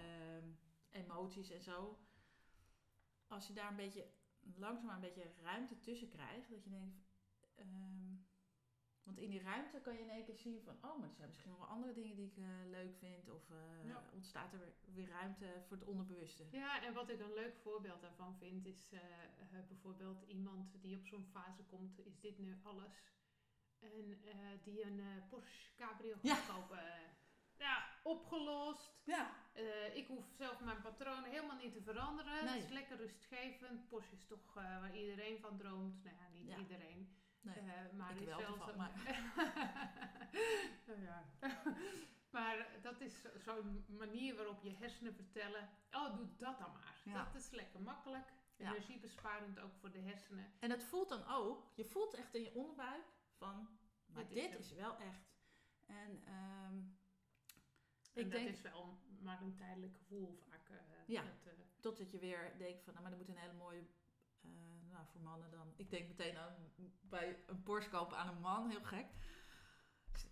[0.89, 1.97] emoties en zo.
[3.27, 4.07] Als je daar een beetje
[4.55, 7.01] langzaam een beetje ruimte tussen krijgt, dat je denkt.
[7.55, 8.15] ehm,
[9.03, 11.27] want in die ruimte kan je in één keer zien van, oh, maar er zijn
[11.27, 13.29] misschien nog wel andere dingen die ik eh, leuk vind.
[13.29, 14.03] Of eh, Ja.
[14.13, 16.43] ontstaat er weer, weer ruimte voor het onderbewuste.
[16.51, 18.99] Ja, en wat ik een leuk voorbeeld daarvan vind, is eh,
[19.67, 23.01] bijvoorbeeld iemand die op zo'n fase komt, is dit nu alles?
[23.83, 26.53] En eh, die een eh, Porsche Cabrio gaat Ja.
[26.53, 26.83] kopen.
[27.57, 28.91] Ja, opgelost.
[29.03, 32.45] Ja, Eh, ik hoef zelf mijn patronen helemaal niet te veranderen.
[32.45, 32.53] Nee.
[32.53, 33.87] Het is lekker rustgevend.
[33.89, 36.03] Porsche is toch waar iedereen van droomt.
[36.03, 36.57] Nou ja, niet Ja.
[36.57, 37.15] iedereen.
[37.41, 37.61] nee.
[37.93, 38.91] Maar Ik is wel zo'n- maar-
[40.87, 41.23] Nou ja.
[42.35, 47.01] maar dat is zo- zo'n manier waarop je hersenen vertellen: oh, doe dat dan maar.
[47.03, 47.23] Ja.
[47.23, 48.33] Dat is lekker makkelijk.
[48.57, 50.53] Energiebesparend ook voor de hersenen.
[50.59, 53.03] En het voelt dan ook, je voelt echt in je onderbuik
[53.45, 53.67] van,
[54.06, 54.60] maar Dit is dit hem.
[54.60, 55.32] is wel echt.
[55.86, 56.77] En ehm,
[58.13, 60.69] En ik dat denk, is wel maar een tijdelijk gevoel vaak.
[60.69, 60.75] eh,
[61.08, 61.21] Ja.
[61.21, 63.84] dat, eh, totdat je weer denkt van, nou, maar er moet een hele mooie,
[64.41, 64.49] eh,
[64.91, 66.56] nou voor mannen dan, ik denk meteen aan,
[67.01, 69.06] bij een kopen aan een man, heel gek.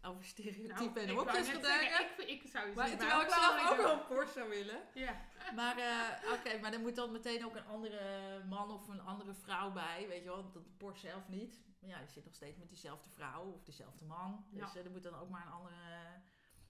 [0.02, 1.70] Over stereotypen nou, en hokjes gedenken.
[1.72, 4.34] zeggen, Ik, ik zou je Maar zien terwijl ik zelf elkaar ook wel een Porsche
[4.34, 4.82] zou willen.
[4.94, 5.26] Ja.
[5.56, 9.34] maar eh, oké, maar er moet dan meteen ook een andere man of een andere
[9.34, 10.52] vrouw bij, weet je wel.
[10.52, 11.62] Dat Porsche zelf niet.
[11.82, 14.46] Maar ja, je zit nog steeds met diezelfde vrouw of dezelfde man.
[14.50, 14.80] Dus Ja.
[14.80, 16.22] eh, er moet dan ook maar een andere...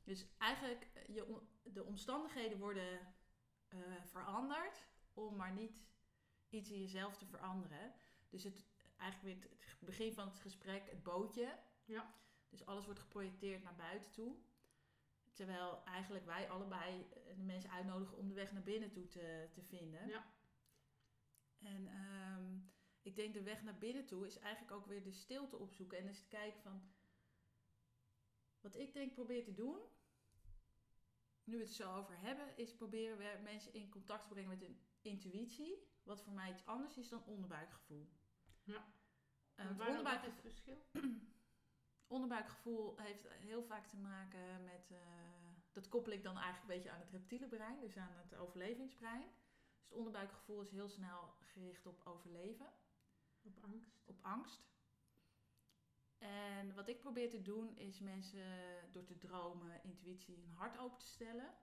[0.03, 2.99] Dus eigenlijk, eh, je, de omstandigheden worden
[3.67, 5.83] eh, veranderd om maar niet
[6.49, 7.93] iets in jezelf te veranderen.
[8.29, 8.65] Dus het,
[8.97, 11.59] eigenlijk weer het begin van het gesprek, het bootje.
[11.85, 12.13] Ja.
[12.49, 14.35] Dus alles wordt geprojecteerd naar buiten toe.
[15.33, 19.49] Terwijl eigenlijk wij allebei eh, de mensen uitnodigen om de weg naar binnen toe te,
[19.53, 20.07] te vinden.
[20.07, 20.25] Ja.
[21.59, 22.59] En ehm,
[23.01, 25.97] ik denk de weg naar binnen toe is eigenlijk ook weer de stilte opzoeken.
[25.97, 26.91] En eens te kijken van...
[28.61, 29.79] Wat ik denk probeer te doen...
[31.43, 32.57] Nu we het er zo over hebben...
[32.57, 35.89] is proberen we mensen in contact te brengen met hun intuïtie.
[36.03, 38.09] Wat voor mij iets anders is dan onderbuikgevoel.
[38.63, 38.75] Ja.
[38.75, 38.83] Eh,
[39.55, 40.85] En want waar- onderbuik, wat is het verschil?
[42.15, 44.91] onderbuikgevoel heeft heel vaak te maken met...
[44.91, 44.97] eh,
[45.71, 47.79] dat koppel ik dan eigenlijk een beetje aan het reptiele brein.
[47.79, 49.27] Dus aan het overlevingsbrein.
[49.75, 52.73] Dus het onderbuikgevoel is heel snel gericht op overleven.
[53.41, 54.01] Op angst.
[54.05, 54.69] op angst.
[56.17, 58.45] En wat ik probeer te doen is mensen
[58.91, 61.53] door te dromen, intuïtie hun hart open te stellen.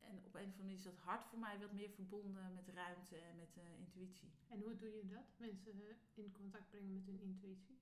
[0.00, 2.68] En op een of andere manier is dat hart voor mij wat meer verbonden met
[2.68, 4.30] ruimte en met eh, intuïtie.
[4.48, 5.24] En hoe doe je dat?
[5.36, 7.78] Mensen eh, in contact brengen met hun intuïtie?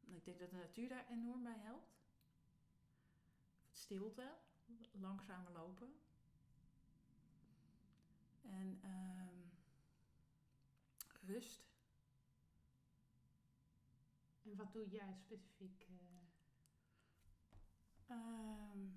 [0.00, 1.96] Nou, ik denk dat de natuur daar enorm bij helpt.
[3.72, 4.36] Stilte,
[4.92, 5.94] langzamer lopen.
[8.42, 9.33] En ehm,
[11.26, 11.66] rust.
[14.42, 15.82] En wat doe jij specifiek?
[15.88, 15.94] eh,
[18.06, 18.88] Ehm,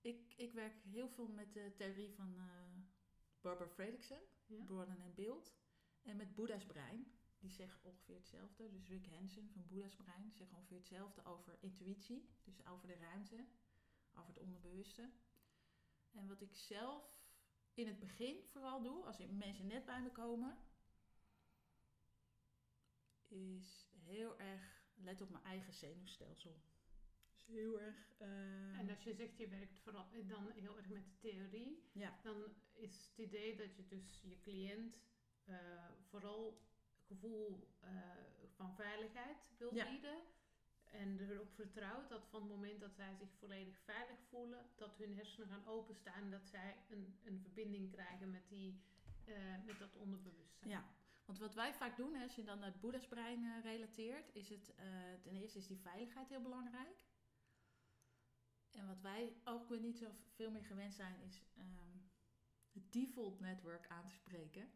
[0.00, 2.44] ik, ik werk heel veel met de theorie van eh,
[3.40, 4.64] Barbara Fredrickson, ja?
[4.64, 5.54] Bronnen en Beeld.
[6.02, 7.12] En met Boeddha's brein.
[7.38, 8.70] Die zeggen ongeveer hetzelfde.
[8.70, 12.28] Dus Rick Hansen van Boeddha's brein zegt ongeveer hetzelfde over intuïtie.
[12.44, 13.46] Dus over de ruimte,
[14.14, 15.10] over het onderbewuste.
[16.10, 17.18] En wat ik zelf
[17.74, 20.58] in het begin vooral doe, als mensen net bij me komen,
[23.30, 26.60] is heel erg let op mijn eigen zenuwstelsel.
[27.32, 28.12] Dus heel erg.
[28.18, 31.88] ehm, En als je zegt je werkt vooral eh, dan heel erg met de theorie,
[31.92, 32.18] Ja.
[32.22, 35.00] dan is het idee dat je dus je cliënt
[35.44, 35.56] eh,
[36.08, 36.60] vooral
[37.06, 37.90] gevoel eh,
[38.54, 39.90] van veiligheid wil Ja.
[39.90, 40.22] bieden.
[40.84, 45.14] En erop vertrouwt dat van het moment dat zij zich volledig veilig voelen, dat hun
[45.16, 48.80] hersenen gaan openstaan en dat zij een, een verbinding krijgen met, die,
[49.24, 50.70] eh, met dat onderbewustzijn.
[50.70, 50.84] Ja,
[51.30, 54.34] want wat wij vaak doen, hè, als je dan naar het Boeddha's brein eh, relateert,
[54.34, 54.86] is het eh,
[55.22, 57.04] ten eerste is die veiligheid heel belangrijk.
[58.70, 61.98] En wat wij ook weer niet zo veel meer gewend zijn, is ehm,
[62.72, 64.70] het default network aan te spreken.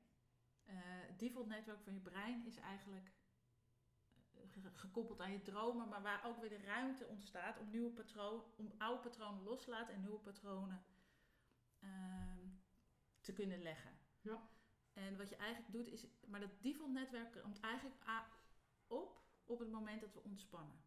[0.65, 3.13] Eh, het default network van je brein is eigenlijk
[4.33, 8.45] ge- gekoppeld aan je dromen, maar waar ook weer de ruimte ontstaat om nieuwe patronen,
[8.57, 10.85] om oude patronen los te laten en nieuwe patronen
[11.81, 12.49] ehm,
[13.21, 13.99] te kunnen leggen.
[14.21, 14.54] Ja.
[14.95, 17.97] En wat je eigenlijk doet is, maar dat default netwerk komt eigenlijk
[18.87, 20.83] op op het moment dat we ontspannen.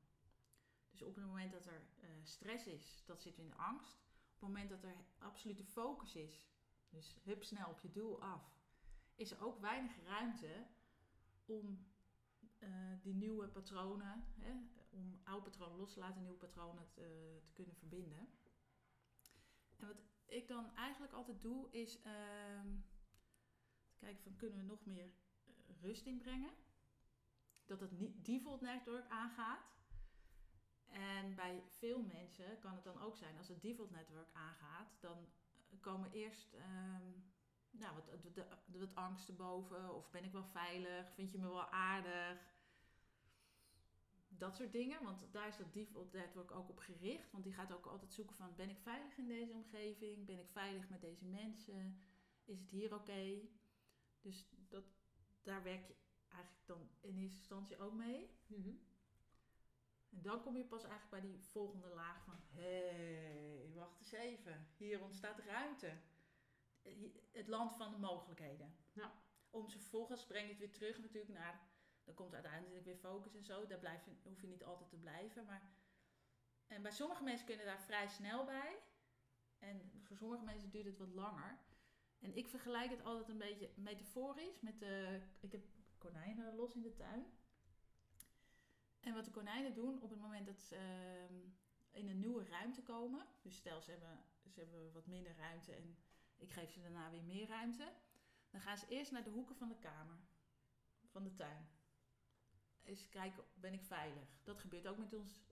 [0.89, 3.93] Dus op het moment dat er eh, stress is, dat zit in de angst.
[3.93, 6.49] Op het moment dat er absolute focus is,
[6.89, 8.57] dus hup snel op je doel af,
[9.15, 10.67] is er ook weinig ruimte
[11.45, 11.87] om
[12.59, 12.69] eh,
[13.01, 14.53] die nieuwe patronen, hè,
[14.89, 18.29] om oude patronen los te laten, nieuwe patronen te, te kunnen verbinden.
[19.77, 22.67] En wat ik dan eigenlijk altijd doe, is ehm,
[23.97, 25.05] kijken van kunnen we nog meer
[25.45, 26.51] eh, rust inbrengen.
[27.65, 27.91] Dat het
[28.25, 29.75] default network aangaat.
[30.87, 35.17] En bij veel mensen kan het dan ook zijn, als het default network aangaat, dan
[35.69, 37.11] eh, komen eerst ehm,
[37.71, 39.95] nou, wat, de, de- wat angsten boven.
[39.95, 41.13] Of ben ik wel veilig?
[41.13, 42.55] Vind je me wel aardig?
[44.29, 47.31] Dat soort dingen, want daar is dat default network ook op gericht.
[47.31, 50.25] Want die gaat ook altijd zoeken van, ben ik veilig in deze omgeving?
[50.25, 52.01] Ben ik veilig met deze mensen?
[52.45, 53.39] Is het hier oké?
[54.27, 54.83] Dus dat,
[55.43, 55.95] daar werk je
[56.27, 58.29] eigenlijk dan in eerste instantie ook mee.
[58.47, 58.69] Mhm.
[60.09, 62.39] En dan kom je pas eigenlijk bij die volgende laag van...
[62.49, 64.67] Hé, hey, wacht eens even.
[64.77, 65.97] Hier ontstaat ruimte.
[67.31, 68.75] Het land van de mogelijkheden.
[68.93, 69.13] Ja.
[69.49, 71.61] Om ze vervolgens breng je het weer terug natuurlijk naar...
[72.03, 73.67] Dan komt uiteindelijk weer focus en zo.
[73.67, 75.45] Daar blijf je, hoef je niet altijd te blijven.
[75.45, 75.61] Maar,
[76.67, 78.79] en bij sommige mensen kunnen daar vrij snel bij.
[79.59, 81.57] En voor sommige mensen duurt het wat langer.
[82.19, 85.21] En ik vergelijk het altijd een beetje metaforisch met de...
[85.39, 85.61] Ik heb
[85.97, 87.25] konijnen los in de tuin.
[88.99, 91.35] En wat de konijnen doen op het moment dat ze ehm,
[91.91, 93.27] in een nieuwe ruimte komen.
[93.41, 95.97] Dus stel ze hebben, ze hebben wat minder ruimte en
[96.35, 97.93] ik geef ze daarna weer meer ruimte.
[98.49, 100.19] Dan gaan ze eerst naar de hoeken van de kamer.
[101.05, 101.69] Van de tuin.
[102.83, 104.39] Eens kijken, ben ik veilig?
[104.43, 105.43] Dat gebeurt ook met ons,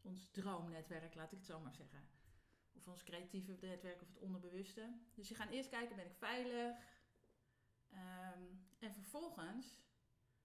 [0.00, 2.17] ons droomnetwerk, laat ik het zo maar zeggen.
[2.78, 4.98] Of ons creatieve netwerk of het onderbewuste.
[5.14, 6.76] Dus je gaat eerst kijken, ben ik veilig?
[7.90, 8.42] Ehm,
[8.78, 9.76] en vervolgens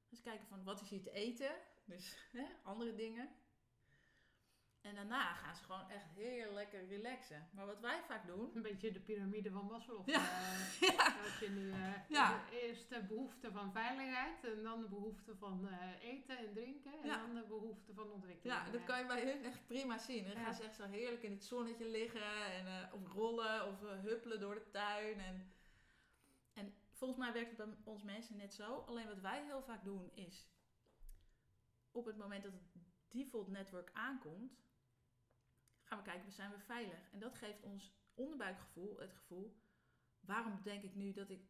[0.10, 1.56] eens kijken van wat is hier te eten.
[1.86, 3.30] Dus hè, andere dingen.
[4.84, 7.48] En daarna gaan ze gewoon echt heel lekker relaxen.
[7.52, 8.52] Maar wat wij vaak doen...
[8.56, 10.08] Een beetje de piramide van Maslow.
[10.10, 10.20] Ja.
[10.22, 11.06] Uh, ja.
[11.24, 12.44] Dat je nu uh, Ja.
[12.52, 14.44] eerst de behoefte van veiligheid.
[14.44, 16.92] En dan de behoefte van eh, eten en drinken.
[17.02, 17.18] En Ja.
[17.18, 18.58] dan de behoefte van ontwikkeling.
[18.58, 20.26] Ja, dat kan je bij hun echt prima zien.
[20.28, 22.46] Dan gaan ze echt zo heerlijk in het zonnetje liggen.
[22.54, 25.20] En, eh, of rollen of eh, huppelen door de tuin.
[25.20, 25.52] En,
[26.54, 28.84] en volgens mij werkt het bij ons mensen net zo.
[28.88, 30.48] Alleen wat wij heel vaak doen is...
[31.92, 34.62] Op het moment dat het default network aankomt...
[35.94, 37.12] Gaan we kijken, zijn we veilig?
[37.12, 39.62] En dat geeft ons onderbuikgevoel het gevoel...
[40.20, 41.50] Waarom denk ik nu dat ik...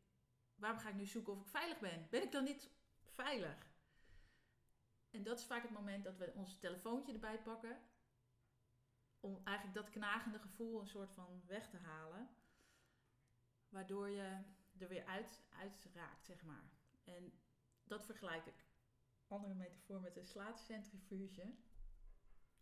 [0.56, 2.08] Waarom ga ik nu zoeken of ik veilig ben?
[2.10, 2.70] Ben ik dan niet
[3.02, 3.72] veilig?
[5.10, 7.82] En dat is vaak het moment dat we ons telefoontje erbij pakken.
[9.20, 12.30] Om eigenlijk dat knagende gevoel een soort van weg te halen.
[13.70, 14.44] Waardoor je
[14.78, 16.70] er weer uit, uit raakt, zeg maar.
[17.04, 17.34] En
[17.84, 18.66] dat vergelijk ik,
[19.28, 21.56] andere metafoor, met de slaatcentrifuge.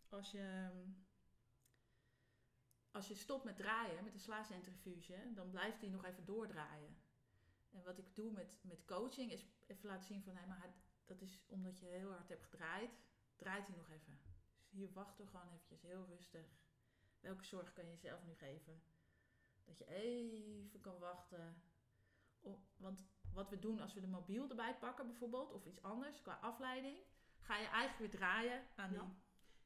[0.08, 0.70] Als je,
[2.92, 6.96] als je stopt met draaien, met de slaatcentrifuge, dan blijft die nog even doordraaien.
[7.70, 10.74] En wat ik doe met, met coaching is even laten zien van, hé, maar
[11.04, 12.90] dat is omdat je heel hard hebt gedraaid,
[13.36, 14.20] draait hij nog even.
[14.60, 16.46] Dus hier wachten we gewoon eventjes heel rustig.
[17.20, 18.82] Welke zorg kan je jezelf nu geven?
[19.64, 21.62] Dat je even kan wachten.
[22.76, 26.34] Want wat we doen als we de mobiel erbij pakken bijvoorbeeld, of iets anders qua
[26.34, 26.98] afleiding,
[27.38, 28.98] ga je eigenlijk weer draaien aan die...
[28.98, 29.14] Ja.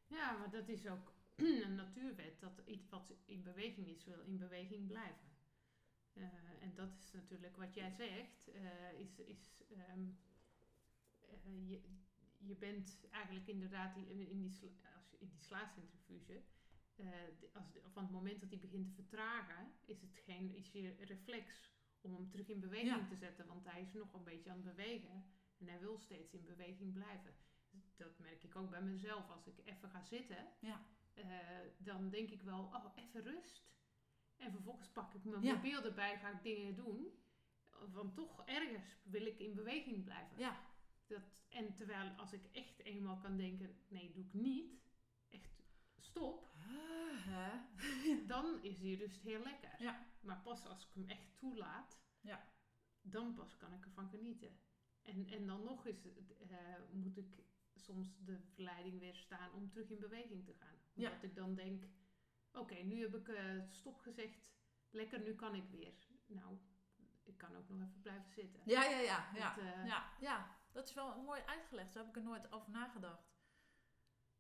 [0.08, 1.12] Ja, maar dat is ook
[1.66, 2.40] een natuurwet.
[2.40, 5.28] Dat iets wat in beweging is, wil in beweging blijven.
[6.12, 6.22] Eh,
[6.62, 8.48] en dat is natuurlijk wat jij zegt.
[8.48, 10.08] eh, is, is, ehm,
[11.20, 11.80] eh, je,
[12.38, 15.40] je bent eigenlijk inderdaad in, in, die, sla- als je, in die
[17.52, 21.70] als, van het moment dat die begint te vertragen, is het geen is je reflex
[22.00, 23.06] om hem terug in beweging Ja.
[23.06, 23.46] te zetten.
[23.46, 25.24] Want hij is nog een beetje aan het bewegen.
[25.58, 27.34] En hij wil steeds in beweging blijven.
[27.96, 29.30] Dat merk ik ook bij mezelf.
[29.30, 30.86] Als ik even ga zitten, Ja.
[31.16, 31.26] Eh,
[31.78, 33.64] dan denk ik wel, oh, even rust.
[34.36, 35.54] En vervolgens pak ik mijn Ja.
[35.54, 37.06] mobiel erbij, ga ik dingen doen.
[37.92, 40.38] Want toch ergens wil ik in beweging blijven.
[40.38, 40.60] Ja,
[41.06, 44.80] Dat, en terwijl als ik echt eenmaal kan denken, nee, doe ik niet.
[45.28, 45.62] Echt
[45.96, 46.50] stop.
[46.56, 47.58] hè?
[48.32, 49.82] Dan is die rust heel lekker.
[49.82, 50.06] Ja.
[50.20, 52.44] Maar pas als ik hem echt toelaat, Ja.
[53.02, 54.58] dan pas kan ik ervan genieten.
[55.02, 56.56] En, en dan nog eens het, eh,
[56.92, 57.36] moet ik
[57.78, 60.78] soms de verleiding weerstaan om terug in beweging te gaan.
[60.92, 61.08] Ja.
[61.08, 61.84] Omdat ik dan denk,
[62.52, 64.52] oké, nu heb ik eh, stop gezegd,
[64.90, 65.94] lekker, nu kan ik weer.
[66.26, 66.58] Nou,
[67.24, 68.62] ik kan ook nog even blijven zitten.
[68.64, 69.30] Ja, ja, ja.
[69.34, 69.54] ja.
[69.54, 71.94] Dat, eh, Ja, ja, dat is wel mooi uitgelegd.
[71.94, 73.34] Daar heb ik er nooit over nagedacht.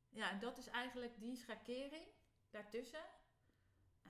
[0.08, 2.06] Ja, en dat is eigenlijk die schakering
[2.50, 3.04] daartussen.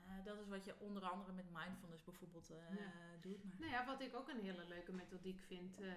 [0.06, 2.92] Eh, dat is wat je onder andere met mindfulness bijvoorbeeld eh, Ja.
[3.20, 3.44] doet.
[3.44, 3.56] Maar...
[3.58, 5.92] Nou ja, wat ik ook een hele leuke methodiek vind, eh,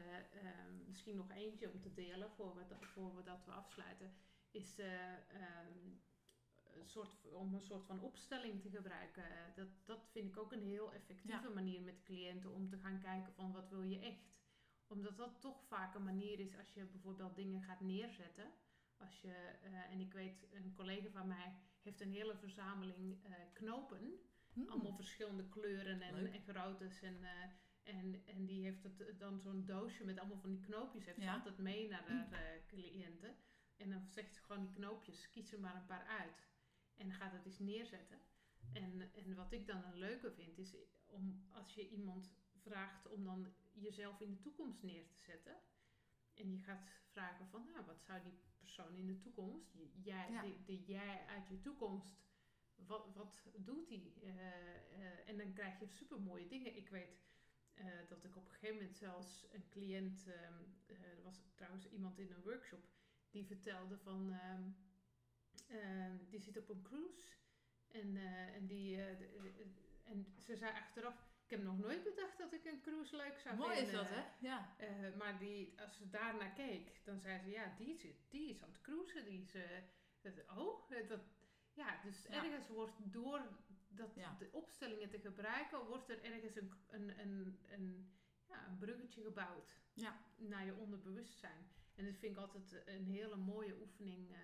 [0.88, 4.12] misschien nog eentje om te delen voor we, voor we dat we afsluiten,
[4.52, 5.78] is eh, ehm,
[6.74, 9.24] een soort, om een soort van opstelling te gebruiken.
[9.56, 13.34] Dat, dat vind ik ook een heel effectieve manier met cliënten om te gaan kijken
[13.34, 14.38] van wat wil je echt.
[14.88, 18.52] Omdat dat toch vaak een manier is als je bijvoorbeeld dingen gaat neerzetten.
[18.98, 19.34] Als je,
[19.90, 24.20] en ik weet, een collega van mij heeft een hele verzameling eh, knopen
[24.54, 24.68] Hmm.
[24.68, 26.34] allemaal verschillende kleuren en, Leuk.
[26.34, 27.02] en groottes.
[27.02, 27.50] En, eh,
[27.84, 31.06] en, en die heeft het, dan zo'n doosje met allemaal van die knoopjes.
[31.06, 33.36] Heeft ze altijd mee naar de eh, cliënten.
[33.78, 36.48] En dan zegt ze gewoon die knoopjes, kies er maar een paar uit.
[36.96, 38.20] En gaat het eens neerzetten.
[38.74, 40.76] En, en wat ik dan een leuke vind, is
[41.06, 45.56] om als je iemand vraagt om dan jezelf in de toekomst neer te zetten.
[46.40, 49.74] En je gaat vragen van, nou, wat zou die persoon in de toekomst,
[50.04, 50.42] jij, Ja.
[50.42, 52.22] die, die jij uit je toekomst,
[52.76, 54.14] wat, wat doet die?
[54.22, 56.76] Eh, eh, en dan krijg je super mooie dingen.
[56.76, 57.28] Ik weet
[57.74, 61.90] eh, dat ik op een gegeven moment zelfs een cliënt, ehm, eh, er was trouwens
[61.90, 62.84] iemand in een workshop,
[63.30, 64.70] die vertelde van, ehm,
[66.30, 67.38] die zit op een cruise.
[67.88, 68.18] En,
[68.54, 69.66] en, die, de-
[70.04, 73.56] en ze zei achteraf, ik heb nog nooit bedacht dat ik een cruise leuk zou
[73.58, 73.94] Mooi vinden.
[73.94, 74.24] is dat, hè?
[74.40, 74.76] Ja.
[74.78, 78.64] Eh, maar die, als ze daarnaar keek, dan zei ze, ja, die, zit, die is
[78.64, 79.24] aan het cruisen.
[79.26, 79.82] Die is, eh,
[80.22, 81.22] dat, oh, eh, dat,
[81.74, 82.44] ja, dus Ja.
[82.44, 83.42] ergens wordt door
[83.88, 84.36] dat, Ja.
[84.40, 88.12] de opstellingen te gebruiken, wordt er ergens een, een, een, een,
[88.48, 90.18] ja, een bruggetje gebouwd Ja.
[90.36, 91.68] naar je onderbewustzijn.
[91.96, 94.36] En dat vind ik altijd een hele mooie oefening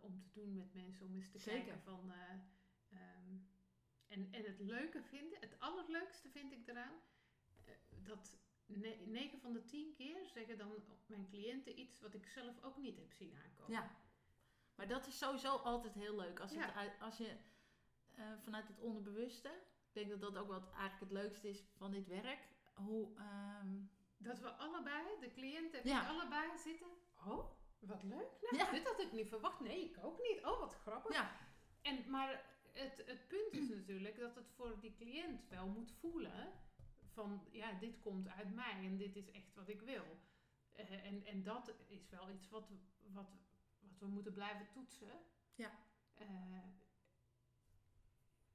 [0.00, 1.62] om te doen met mensen, om eens te Zeker.
[1.64, 2.12] kijken van...
[2.12, 2.30] eh,
[2.90, 3.36] ehm,
[4.14, 7.00] en, en het leuke vinden, het allerleukste vind ik eraan,
[7.64, 10.72] eh, dat 9 van de 10 keer zeggen dan
[11.06, 13.72] mijn cliënten iets wat ik zelf ook niet heb zien aankomen.
[13.72, 13.96] Ja.
[14.74, 16.40] Maar dat is sowieso altijd heel leuk.
[16.40, 16.96] Als, het Ja.
[17.00, 17.36] als je
[18.14, 19.48] eh, vanuit het onderbewuste.
[19.48, 22.48] Ik denk dat dat ook wat eigenlijk het leukste is van dit werk.
[22.74, 23.76] Hoe, ehm,
[24.16, 26.02] Dat we allebei, de cliënt en Ja.
[26.02, 26.86] ik allebei zitten.
[27.26, 28.30] Oh, wat leuk.
[28.40, 28.70] Nou, Ja.
[28.70, 29.60] dit had ik niet verwacht.
[29.60, 30.44] Nee, ik ook niet.
[30.44, 31.12] Oh, wat grappig.
[31.14, 31.36] ja,
[31.82, 36.52] En, maar het, het punt is natuurlijk dat het voor die cliënt wel moet voelen
[37.12, 40.18] van ja, dit komt uit mij en dit is echt wat ik wil.
[40.72, 42.70] Eh, en, en dat is wel iets wat,
[43.12, 43.30] wat,
[43.80, 45.20] wat we moeten blijven toetsen.
[45.54, 45.78] Ja.
[46.14, 46.26] Eh,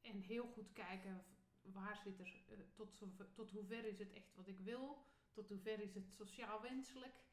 [0.01, 1.25] en heel goed kijken
[1.61, 3.01] waar zit er, eh, tot,
[3.33, 7.27] tot hoever is het echt wat ik wil, tot hoever is het sociaal wenselijk,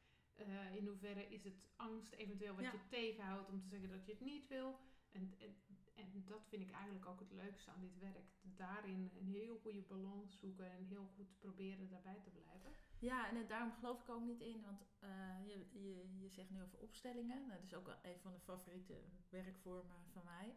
[0.73, 2.71] in hoeverre is het angst eventueel wat Ja.
[2.71, 4.79] je tegenhoudt om te zeggen dat je het niet wil.
[5.11, 5.55] En, en,
[5.97, 8.31] en dat vind ik eigenlijk ook het leukste aan dit werk.
[8.41, 12.71] Daarin een heel goede balans zoeken en heel goed proberen daarbij te blijven.
[12.99, 14.61] ja, en daarom geloof ik ook niet in.
[14.61, 17.45] Want eh, je, je, je zegt nu over opstellingen.
[17.45, 20.55] Nou, dat is ook wel een van de favoriete werkvormen van mij.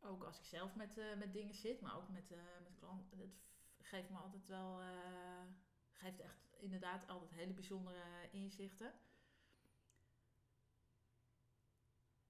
[0.00, 3.18] Ook als ik zelf met, eh, met dingen zit, maar ook met, eh, met klanten.
[3.18, 4.80] Het geeft me altijd wel...
[5.92, 8.94] geeft echt inderdaad altijd hele bijzondere inzichten.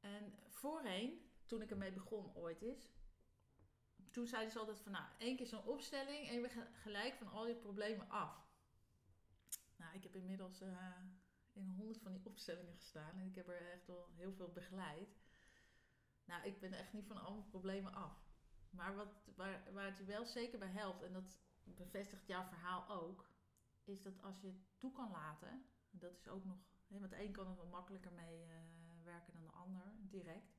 [0.01, 2.93] En voorheen, toen ik ermee begon ooit is,
[4.11, 7.15] toen zeiden ze altijd van nou, één keer zo'n opstelling en je bent ge- gelijk
[7.15, 8.47] van al je problemen af.
[9.77, 10.97] Nou, ik heb inmiddels eh,
[11.53, 15.19] in honderd van die opstellingen gestaan en ik heb er echt wel heel veel begeleid.
[16.25, 18.23] Nou, ik ben echt niet van al mijn problemen af.
[18.71, 22.89] Maar wat, waar, waar het je wel zeker bij helpt, en dat bevestigt jouw verhaal
[22.89, 23.29] ook,
[23.85, 27.33] is dat als je het toe kan laten, dat is ook nog, want de een
[27.33, 28.57] kan er wel makkelijker mee eh,
[29.03, 30.54] werken dan de ander, direct.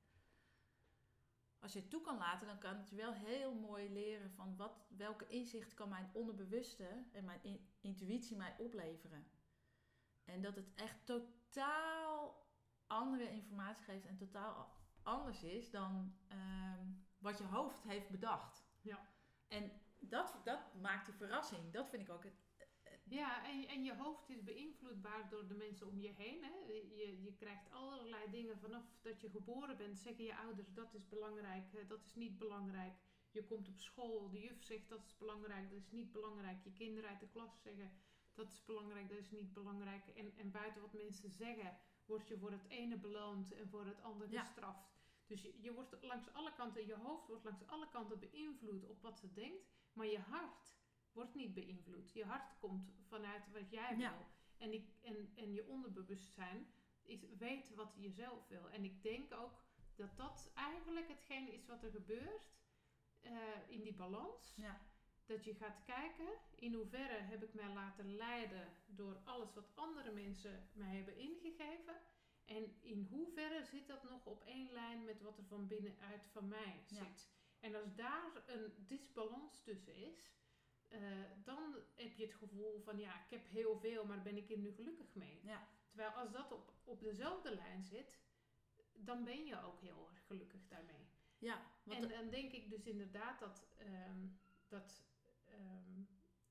[1.59, 4.55] Als je het toe kan laten, dan kan het je wel heel mooi leren van
[4.55, 9.27] wat, welke inzicht kan mijn onderbewuste en mijn in- intuïtie mij opleveren.
[10.23, 12.45] En dat het echt totaal
[12.87, 16.87] andere informatie geeft en totaal anders is dan ehm,
[17.17, 18.65] wat je hoofd heeft bedacht.
[18.81, 19.07] Ja.
[19.47, 21.71] En dat, dat maakt die verrassing.
[21.73, 22.44] Dat vind ik ook het.
[23.09, 26.43] Ja, en, en je hoofd is beïnvloedbaar door de mensen om je heen.
[26.43, 26.53] Hè?
[26.95, 29.97] Je, je krijgt allerlei dingen vanaf dat je geboren bent.
[29.99, 32.93] Zeggen je ouders dat is belangrijk, dat is niet belangrijk.
[33.31, 36.63] Je komt op school, de juf zegt dat is belangrijk, dat is niet belangrijk.
[36.63, 37.91] Je kinderen uit de klas zeggen
[38.33, 40.07] dat is belangrijk, dat is niet belangrijk.
[40.07, 44.01] En, en buiten wat mensen zeggen, word je voor het ene beloond en voor het
[44.01, 44.43] andere Ja.
[44.43, 44.93] gestraft.
[45.27, 49.01] Dus je, je wordt langs alle kanten, je hoofd wordt langs alle kanten beïnvloed op
[49.01, 49.65] wat ze denkt.
[49.93, 50.75] Maar je hart
[51.15, 52.11] wordt niet beïnvloed.
[52.13, 54.11] Je hart komt vanuit wat jij Ja.
[54.17, 54.25] wil.
[54.57, 56.67] En, ik, en, en je onderbewustzijn
[57.03, 58.69] is, weet wat je zelf wil.
[58.69, 59.63] En ik denk ook
[59.95, 62.51] dat dat eigenlijk hetgeen is wat er gebeurt
[63.21, 63.31] eh,
[63.67, 64.53] in die balans.
[64.57, 64.81] Ja.
[65.25, 70.11] Dat je gaat kijken in hoeverre heb ik mij laten leiden door alles wat andere
[70.11, 71.95] mensen mij hebben ingegeven.
[72.45, 76.47] En in hoeverre zit dat nog op één lijn met wat er van binnenuit van
[76.47, 77.03] mij Ja.
[77.03, 77.29] zit.
[77.59, 80.31] En als daar een disbalans tussen is,
[80.87, 81.01] eh,
[81.43, 84.57] dan heb je het gevoel van ja, ik heb heel veel, maar ben ik er
[84.57, 85.39] nu gelukkig mee.
[85.43, 85.67] Ja.
[85.87, 88.19] Terwijl als dat op, op dezelfde lijn zit,
[88.93, 91.07] dan ben je ook heel erg gelukkig daarmee.
[91.37, 94.27] Ja, En dan denk ik dus inderdaad dat ehm,
[94.67, 95.03] dat
[95.45, 96.01] ehm,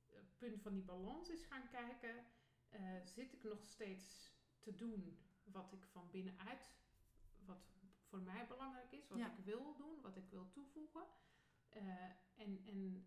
[0.09, 2.25] het punt van die balans is gaan kijken.
[2.69, 6.75] eh, zit ik nog steeds te doen wat ik van binnenuit,
[7.45, 7.73] wat
[8.09, 9.27] voor mij belangrijk is, wat Ja.
[9.37, 11.07] ik wil doen, wat ik wil toevoegen.
[11.69, 12.05] Eh,
[12.35, 13.07] en, en,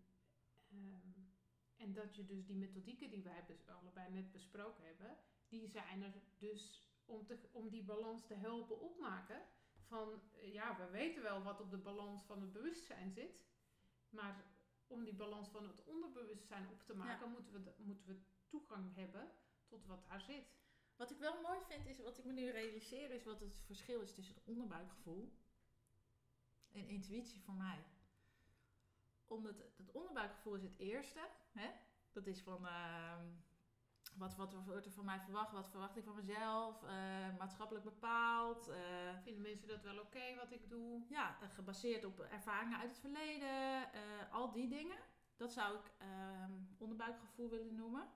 [0.70, 1.08] ehm,
[1.76, 5.16] en dat je dus die methodieken die wij allebei net besproken hebben,
[5.48, 9.42] die zijn er dus om, te, om die balans te helpen opmaken
[9.88, 13.44] van eh, ja, we weten wel wat op de balans van het bewustzijn zit,
[14.08, 14.44] maar
[14.86, 19.30] om die balans van het onderbewustzijn op te maken, moeten, we, moeten we toegang hebben
[19.66, 20.56] tot wat daar zit.
[20.96, 24.00] Wat ik wel mooi vind, is wat ik me nu realiseer, is wat het verschil
[24.00, 25.32] is tussen het onderbuikgevoel
[26.72, 27.84] en intuïtie voor mij.
[29.28, 31.20] Omdat het, onderbuikgevoel is het eerste.
[31.52, 31.70] Hè?
[32.12, 33.26] Dat is van ehm,
[34.16, 38.68] wat, wat wordt er van mij verwacht, wat verwacht ik van mezelf, eh, maatschappelijk bepaald.
[38.68, 38.78] eh,
[39.22, 41.02] Vinden mensen dat wel oké wat ik doe?
[41.08, 43.90] ja, eh, gebaseerd op ervaringen uit het verleden,
[44.30, 44.98] al die dingen.
[45.36, 48.08] Dat zou ik ehm, onderbuikgevoel willen noemen.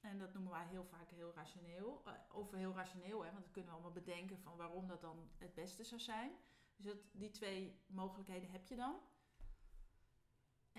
[0.00, 2.02] En dat noemen wij heel vaak heel rationeel.
[2.32, 5.54] Of heel rationeel, hè, want dat kunnen we allemaal bedenken van waarom dat dan het
[5.54, 6.32] beste zou zijn.
[6.76, 9.00] Dus dat, die twee mogelijkheden heb je dan.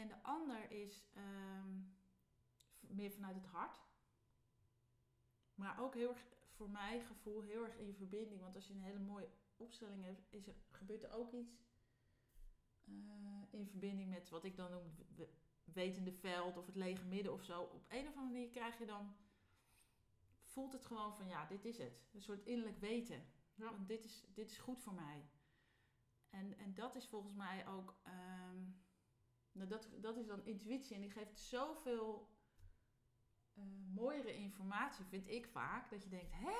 [0.01, 1.79] En de ander is ehm,
[2.79, 3.79] meer vanuit het hart.
[5.55, 8.41] Maar ook heel erg, voor mijn gevoel, heel erg in verbinding.
[8.41, 11.65] Want als je een hele mooie opstelling hebt, is er, gebeurt er ook iets
[12.85, 12.93] eh,
[13.49, 17.43] in verbinding met wat ik dan noem w- wetende veld of het lege midden of
[17.43, 17.61] zo.
[17.61, 19.15] Op een of andere manier krijg je dan,
[20.43, 22.01] voelt het gewoon van ja, dit is het.
[22.13, 23.25] Een soort innerlijk weten.
[23.55, 23.71] Ja.
[23.71, 25.29] Want dit is, dit is goed voor mij.
[26.29, 28.71] En, en dat is volgens mij ook, ehm,
[29.51, 32.29] nou dat, dat is dan intuïtie en die geeft zoveel
[33.57, 36.57] uh, mooiere informatie, vind ik vaak, dat je denkt, hè?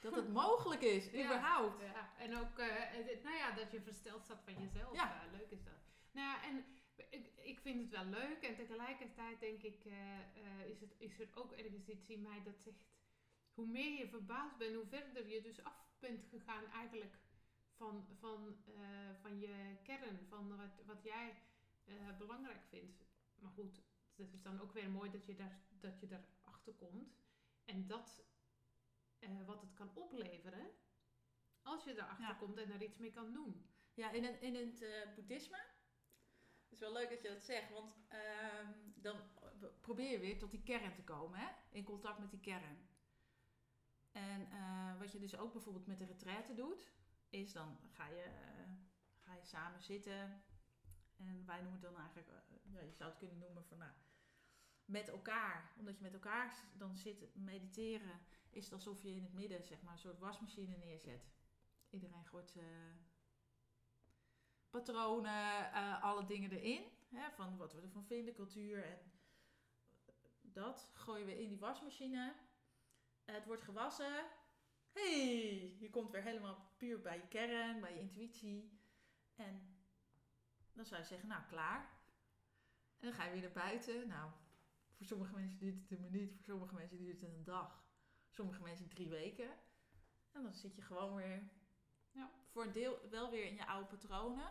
[0.00, 1.80] Dat het mogelijk is, ja, überhaupt.
[1.80, 4.94] Ja, en ook, uh, nou ja, dat je versteld staat van jezelf.
[4.94, 5.22] Ja.
[5.32, 5.74] leuk is dat.
[6.10, 6.64] Nou ja, en
[7.10, 11.28] ik, ik vind het wel leuk en tegelijkertijd denk ik, uh, is, het, is er
[11.34, 12.84] ook ergens iets in mij dat zegt,
[13.54, 17.18] hoe meer je verbaasd bent, hoe verder je dus af bent gegaan eigenlijk
[17.82, 18.56] van, van,
[19.20, 21.42] van je kern, van wat, wat jij
[22.18, 23.04] belangrijk vindt.
[23.38, 23.82] Maar goed,
[24.14, 27.16] het is dan ook weer mooi dat je, daar, dat je daarachter komt.
[27.64, 28.24] En dat,
[29.20, 30.70] uh, wat het kan opleveren,
[31.62, 32.34] als je erachter ja.
[32.34, 33.66] komt en daar iets mee kan doen.
[33.94, 35.58] Ja, in, het, in het boeddhisme,
[36.62, 39.16] het is wel leuk dat je dat zegt, want uh, dan
[39.80, 41.48] probeer je weer tot die kern te komen, hè?
[41.70, 42.88] in contact met die kern.
[44.12, 46.92] En uh, wat je dus ook bijvoorbeeld met de retraite doet,
[47.32, 48.24] is dan ga je,
[49.18, 50.42] ga je samen zitten.
[51.16, 52.28] En wij noemen het dan eigenlijk,
[52.62, 53.92] ja, je zou het kunnen noemen van nou,
[54.84, 58.20] met elkaar, omdat je met elkaar dan zit mediteren,
[58.50, 61.30] is het alsof je in het midden zeg maar, een soort wasmachine neerzet.
[61.90, 62.54] Iedereen gooit
[64.70, 66.90] patronen, uh, alle dingen erin.
[67.08, 68.98] Hè, van wat we ervan vinden, cultuur en
[70.42, 72.34] dat gooien we in die wasmachine.
[73.24, 74.24] het wordt gewassen.
[74.92, 78.80] Hey, je komt weer helemaal puur bij je kern, bij je intuïtie.
[79.34, 79.76] En
[80.72, 82.00] dan zou je zeggen, nou klaar.
[82.98, 84.08] En dan ga je weer naar buiten.
[84.08, 84.30] Nou,
[84.92, 87.84] voor sommige mensen duurt het een minuut, voor sommige mensen duurt het een dag.
[88.28, 89.50] Sommige mensen drie weken.
[90.32, 91.50] En dan zit je gewoon weer
[92.10, 92.30] ja.
[92.50, 94.50] voor een deel wel weer in je oude patronen.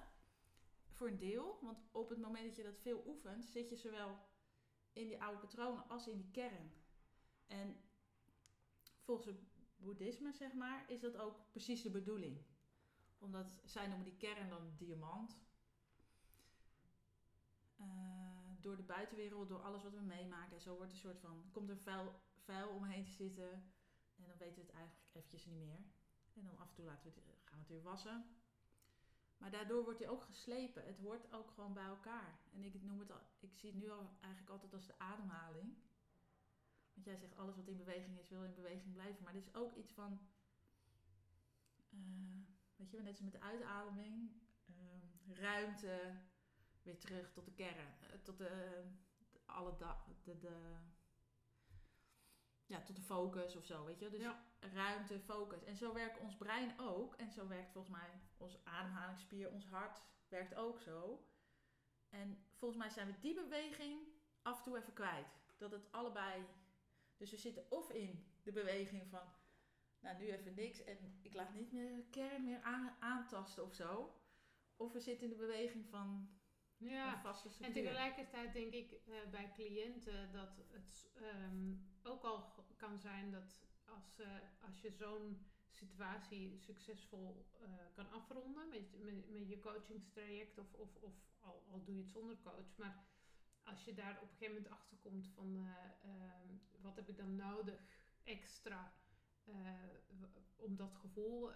[0.92, 4.20] Voor een deel, want op het moment dat je dat veel oefent, zit je zowel
[4.94, 6.74] in die oude patronen als in die kern.
[7.48, 7.76] En
[9.04, 9.51] volgens het
[9.82, 12.46] boeddhisme, zeg maar, is dat ook precies de bedoeling.
[13.18, 15.40] Omdat zij noemen die kern dan diamant.
[17.80, 17.86] Uh,
[18.62, 20.56] door de buitenwereld, door alles wat we meemaken.
[20.56, 23.52] En zo wordt een soort van, komt er vuil, vuil omheen te zitten.
[24.16, 25.84] En dan weten we het eigenlijk eventjes niet meer.
[26.34, 28.26] En dan af en toe laten we gaan we het weer wassen.
[29.38, 30.86] Maar daardoor wordt hij ook geslepen.
[30.86, 32.40] Het hoort ook gewoon bij elkaar.
[32.54, 35.76] En ik noem het al, ik zie het nu al eigenlijk altijd als de ademhaling.
[36.94, 39.24] Want jij zegt alles wat in beweging is, wil in beweging blijven.
[39.24, 40.20] Maar er is ook iets van,
[41.90, 44.32] uh, weet je, net als met de uitademing,
[44.66, 46.16] uh, ruimte,
[46.82, 48.84] weer terug tot de kern, eh, tot de,
[49.46, 50.78] alle dag, de, de,
[52.66, 54.10] ja, tot de focus of zo, weet je.
[54.10, 54.26] Dus
[54.60, 55.64] ruimte, focus.
[55.64, 57.16] En zo werkt ons brein ook.
[57.16, 61.26] En zo werkt volgens mij onze ademhalingsspier, ons hart werkt ook zo.
[62.10, 64.08] En volgens mij zijn we die beweging
[64.42, 65.40] af en toe even kwijt.
[65.58, 66.46] Dat het allebei.
[67.22, 69.34] Dus we zitten of in de beweging van.
[70.00, 73.74] Nou, nu even niks en ik laat niet meer de kern meer aan, aantasten of
[73.74, 74.16] zo.
[74.76, 76.30] Of we zitten in de beweging van
[76.78, 77.24] ja,
[77.62, 83.66] en tegelijkertijd denk ik uh, bij cliënten dat het um, ook al kan zijn dat
[83.86, 84.28] als, uh,
[84.62, 90.96] als je zo'n situatie succesvol uh, kan afronden met, met, met, je coachingstraject of, of,
[90.96, 93.06] of al, al doe je het zonder coach, maar
[93.72, 96.48] als je daar op een gegeven moment achter komt van ehm,
[96.82, 97.80] wat heb ik dan nodig
[98.24, 98.94] extra
[100.56, 101.52] om dat gevoel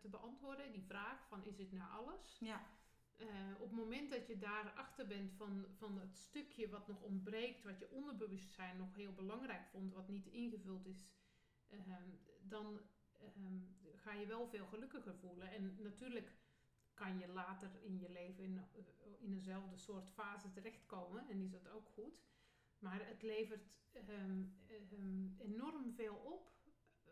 [0.00, 2.36] te beantwoorden, die vraag van is het nou alles?
[2.40, 2.66] Ja
[3.58, 7.78] op het moment dat je daarachter bent van, van het stukje wat nog ontbreekt, wat
[7.78, 11.14] je onderbewustzijn nog heel belangrijk vond, wat niet ingevuld is,
[11.70, 11.96] uh,
[12.42, 12.80] dan
[13.20, 13.46] uh,
[13.94, 15.50] ga je wel veel gelukkiger voelen.
[15.50, 16.32] En natuurlijk
[16.96, 18.82] kan je later in je leven in, eh,
[19.18, 22.24] in eenzelfde soort fase terechtkomen en is dat ook goed.
[22.78, 26.52] Maar het levert ehm, ehm, enorm veel op,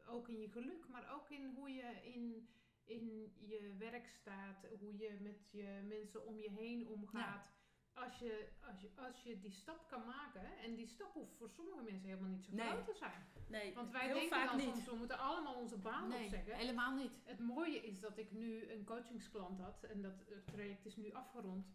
[0.06, 2.48] ook in je geluk, maar ook in hoe je in
[2.84, 7.52] in je werk staat, hoe je met je mensen om je heen omgaat.
[7.94, 11.50] Als, je, als, je, als je die stap kan maken, en die stap hoeft voor
[11.50, 13.26] sommige mensen helemaal niet zo groot te zijn.
[13.48, 16.56] Nee, Want wij denken dan soms, we moeten allemaal onze baan nee, opzeggen.
[16.56, 17.20] helemaal niet.
[17.24, 21.66] Het mooie is dat ik nu een coachingsklant had, en dat traject is nu afgerond.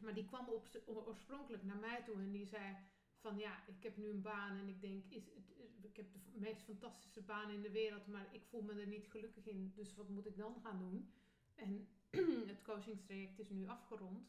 [0.00, 2.76] Maar die kwam op, oorspronkelijk naar mij toe en die zei
[3.20, 5.28] van ja, ik heb nu een baan en ik denk, is,
[5.82, 9.06] ik heb de meest fantastische baan in de wereld, maar ik voel me er niet
[9.06, 9.72] gelukkig in.
[9.74, 11.12] Dus wat moet ik dan gaan doen?
[11.54, 11.88] En
[12.52, 14.28] het coachingstraject is nu afgerond.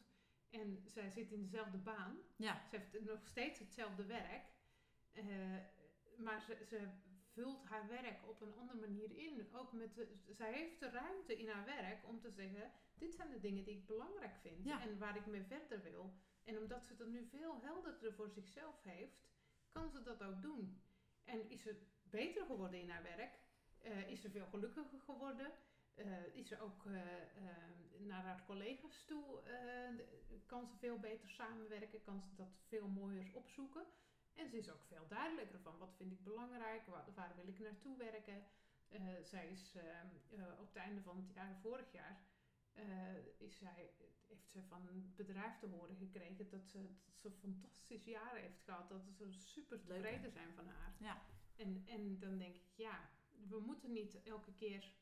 [0.52, 2.18] En zij zit in dezelfde baan.
[2.36, 2.62] Ja.
[2.70, 4.44] Ze heeft nog steeds hetzelfde werk.
[5.14, 5.56] Uh,
[6.16, 6.88] maar ze, ze,
[7.32, 9.48] vult haar werk op een andere manier in.
[9.52, 13.30] Ook met de, zij heeft de ruimte in haar werk om te zeggen: Dit zijn
[13.30, 16.14] de dingen die ik belangrijk vind en waar ik mee verder wil.
[16.44, 19.28] En omdat ze dat nu veel helderder voor zichzelf heeft,
[19.72, 20.82] kan ze dat ook doen.
[21.24, 23.38] En is ze beter geworden in haar werk?
[23.84, 25.52] Uh, is ze veel gelukkiger geworden?
[25.94, 26.84] eh, is er ook
[28.06, 29.42] naar haar collega's toe,
[30.46, 33.86] kan ze veel beter samenwerken, kan ze dat veel mooier opzoeken.
[34.34, 37.58] En ze is ook veel duidelijker van wat vind ik belangrijk, waar, waar wil ik
[37.58, 38.44] naartoe werken.
[39.22, 39.76] zij is
[40.58, 42.24] op het einde van het jaar, vorig jaar,
[43.38, 43.92] is zij,
[44.26, 48.62] heeft ze van een bedrijf te horen gekregen dat ze, dat ze fantastische jaren heeft
[48.64, 48.88] gehad.
[48.88, 50.94] Dat ze super tevreden zijn van haar.
[50.98, 51.22] Ja.
[51.56, 53.10] En, en dan denk ik, ja,
[53.48, 54.92] we moeten niet elke keer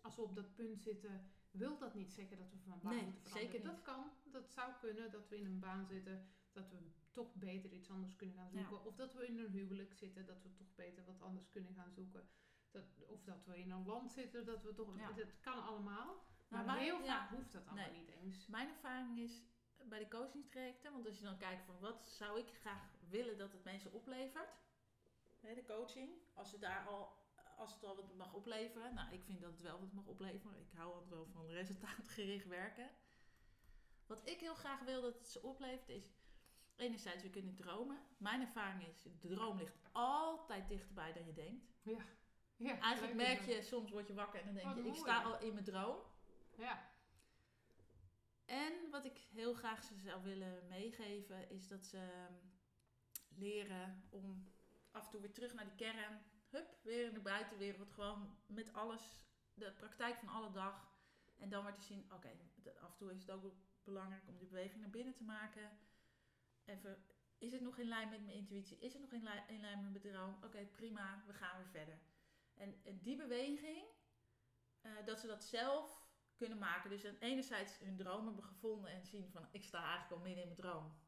[0.00, 3.22] als we op dat punt zitten, wil dat niet zeggen dat we van baan moeten
[3.22, 3.50] veranderen.
[3.50, 6.78] Zeker Dat kan, dat zou kunnen, dat we in een baan zitten, dat we
[7.10, 8.84] toch beter iets anders kunnen gaan zoeken.
[8.84, 11.92] Of dat we in een huwelijk zitten, dat we toch beter wat anders kunnen gaan
[11.92, 12.28] zoeken.
[12.70, 14.98] Dat, of dat we in een land zitten, dat we toch...
[14.98, 15.12] Ja.
[15.12, 16.24] Dat kan allemaal.
[16.48, 18.46] Maar, maar heel vaak hoeft dat allemaal niet eens.
[18.46, 19.42] Mijn ervaring is
[19.88, 23.52] bij de coachingstrajecten, want als je dan kijkt van wat zou ik graag willen dat
[23.52, 24.54] het mensen oplevert,
[25.40, 27.25] hè, de coaching, als je daar al
[27.56, 28.94] als het al wat mag opleveren.
[28.94, 30.60] Nou, ik vind dat het wel wat mag opleveren.
[30.60, 32.90] Ik hou altijd wel van resultaatgericht werken.
[34.06, 36.14] Wat ik heel graag wil dat het ze oplevert is...
[36.76, 37.98] Enerzijds, we kunnen dromen.
[38.18, 41.66] Mijn ervaring is, de droom ligt altijd dichterbij dan je denkt.
[41.82, 41.98] Ja.
[42.56, 45.40] ja Eigenlijk merk je, soms word je wakker en dan denk je, ik sta al
[45.40, 45.96] in mijn droom.
[46.56, 46.94] Ja.
[48.44, 52.34] En wat ik heel graag ze zou willen meegeven, is dat ze ehm,
[53.28, 54.52] leren om
[54.90, 57.90] af en toe weer terug naar die kern hup, weer in de buitenwereld.
[57.90, 59.16] Gewoon met alles,
[59.54, 60.94] de praktijk van alle dag.
[61.38, 62.30] En dan weer te zien, oké,
[62.80, 65.78] af en toe is het ook belangrijk om die beweging naar binnen te maken.
[66.64, 67.04] Even,
[67.38, 68.78] is het nog in lijn met mijn intuïtie?
[68.78, 70.44] Is het nog in, lijn, in lijn met mijn droom?
[70.44, 71.98] Oké, prima, we gaan weer verder.
[72.54, 73.84] En, die beweging,
[74.82, 76.90] uh, dat ze dat zelf kunnen maken.
[76.90, 80.48] Dus enerzijds hun droom hebben gevonden en zien van, ik sta eigenlijk al midden in
[80.48, 80.98] mijn droom.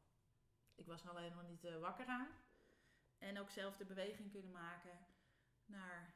[0.75, 2.27] Ik was alleen nog niet uh, wakker aan.
[3.17, 4.99] En ook zelf de beweging kunnen maken
[5.69, 6.15] naar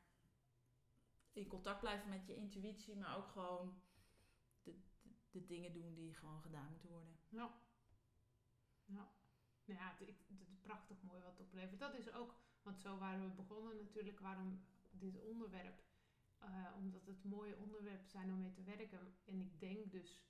[1.32, 3.82] in contact blijven met je intuïtie, maar ook gewoon
[4.64, 4.76] de,
[5.32, 7.18] de, dingen doen die gewoon gedaan moeten worden.
[7.30, 7.54] Ja.
[8.86, 9.12] Ja.
[9.66, 11.80] Nou ja, het, is prachtig mooi wat het oplevert.
[11.80, 15.82] Dat is ook, want zo waren we begonnen natuurlijk, waarom dit onderwerp.
[16.44, 19.16] Uh, omdat het mooie onderwerpen zijn om mee te werken.
[19.26, 20.22] En ik denk dus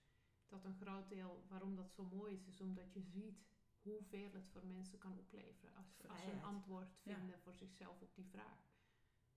[0.48, 3.46] dat een groot deel waarom dat zo mooi is, is omdat je ziet
[3.82, 8.16] hoeveel het voor mensen kan opleveren als, als ze een antwoord vinden voor zichzelf op
[8.16, 8.73] die vraag.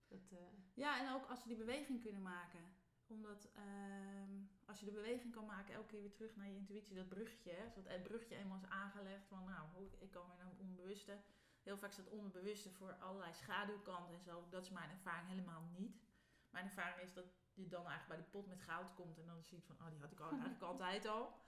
[0.07, 0.39] Dat, uh...
[0.73, 2.75] Ja, en ook als ze die beweging kunnen maken.
[3.07, 4.27] Omdat uh,
[4.65, 7.51] als je de beweging kan maken, elke keer weer terug naar je intuïtie, dat bruggetje,
[7.51, 11.17] hè, dat het bruggetje eenmaal is aangelegd van, nou, ik kan weer naar het onbewuste.
[11.63, 14.47] Heel vaak staat onbewuste voor allerlei schaduwkanten en zo.
[14.49, 16.01] Dat is mijn ervaring helemaal niet.
[16.49, 19.43] Mijn ervaring is dat je dan eigenlijk bij de pot met goud komt en dan
[19.43, 21.39] ziet van, oh, die had ik al, eigenlijk altijd al.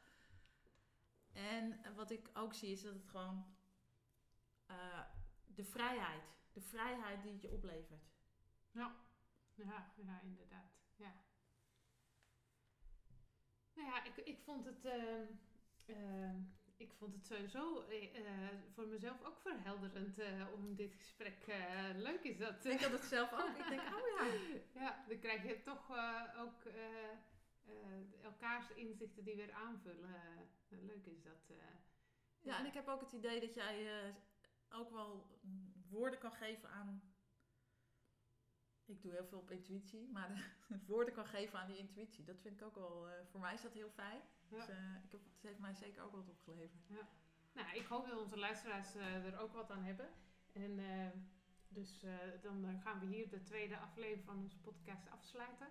[1.31, 3.45] En wat ik ook zie is dat het gewoon
[4.71, 5.01] uh,
[5.45, 8.09] de vrijheid, de vrijheid die het je oplevert.
[8.71, 8.95] Ja,
[9.55, 10.71] ja, ja inderdaad.
[10.95, 11.13] Ja.
[13.73, 14.85] Nou ja, ik, ik vond het.
[14.85, 15.21] Uh,
[15.87, 16.33] uh,
[16.77, 20.19] ik vond het sowieso uh, voor mezelf ook verhelderend
[20.53, 21.45] om dit gesprek.
[21.95, 22.65] leuk is dat.
[22.65, 23.57] Ik had het zelf ook.
[23.57, 24.25] Ik denk, oh ja.
[24.81, 25.91] Ja, dan krijg je toch
[26.37, 26.63] ook
[28.23, 30.49] elkaars inzichten die weer aanvullen.
[30.69, 31.47] leuk is dat.
[31.47, 31.81] Ja,
[32.41, 34.13] ja, en ik heb ook het idee dat jij
[34.69, 35.39] ook wel
[35.89, 37.08] woorden kan geven aan
[38.89, 40.55] ik doe heel veel op intuïtie, maar
[40.87, 42.23] woorden kan geven aan die intuïtie.
[42.23, 44.21] Dat vind ik ook wel, uh, voor mij is dat heel fijn.
[44.49, 46.87] Dus uh, ik heb, het heeft mij zeker ook wat opgeleverd.
[46.87, 47.07] Ja.
[47.53, 50.09] Nou, ik hoop dat onze luisteraars uh, er ook wat aan hebben.
[50.51, 50.79] En
[51.67, 52.05] dus
[52.41, 55.67] dan gaan we hier de tweede aflevering van onze podcast afsluiten.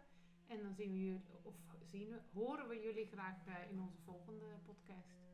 [0.46, 3.36] En dan zien we jullie, of zien we, horen we jullie graag
[3.70, 5.27] in onze volgende podcast.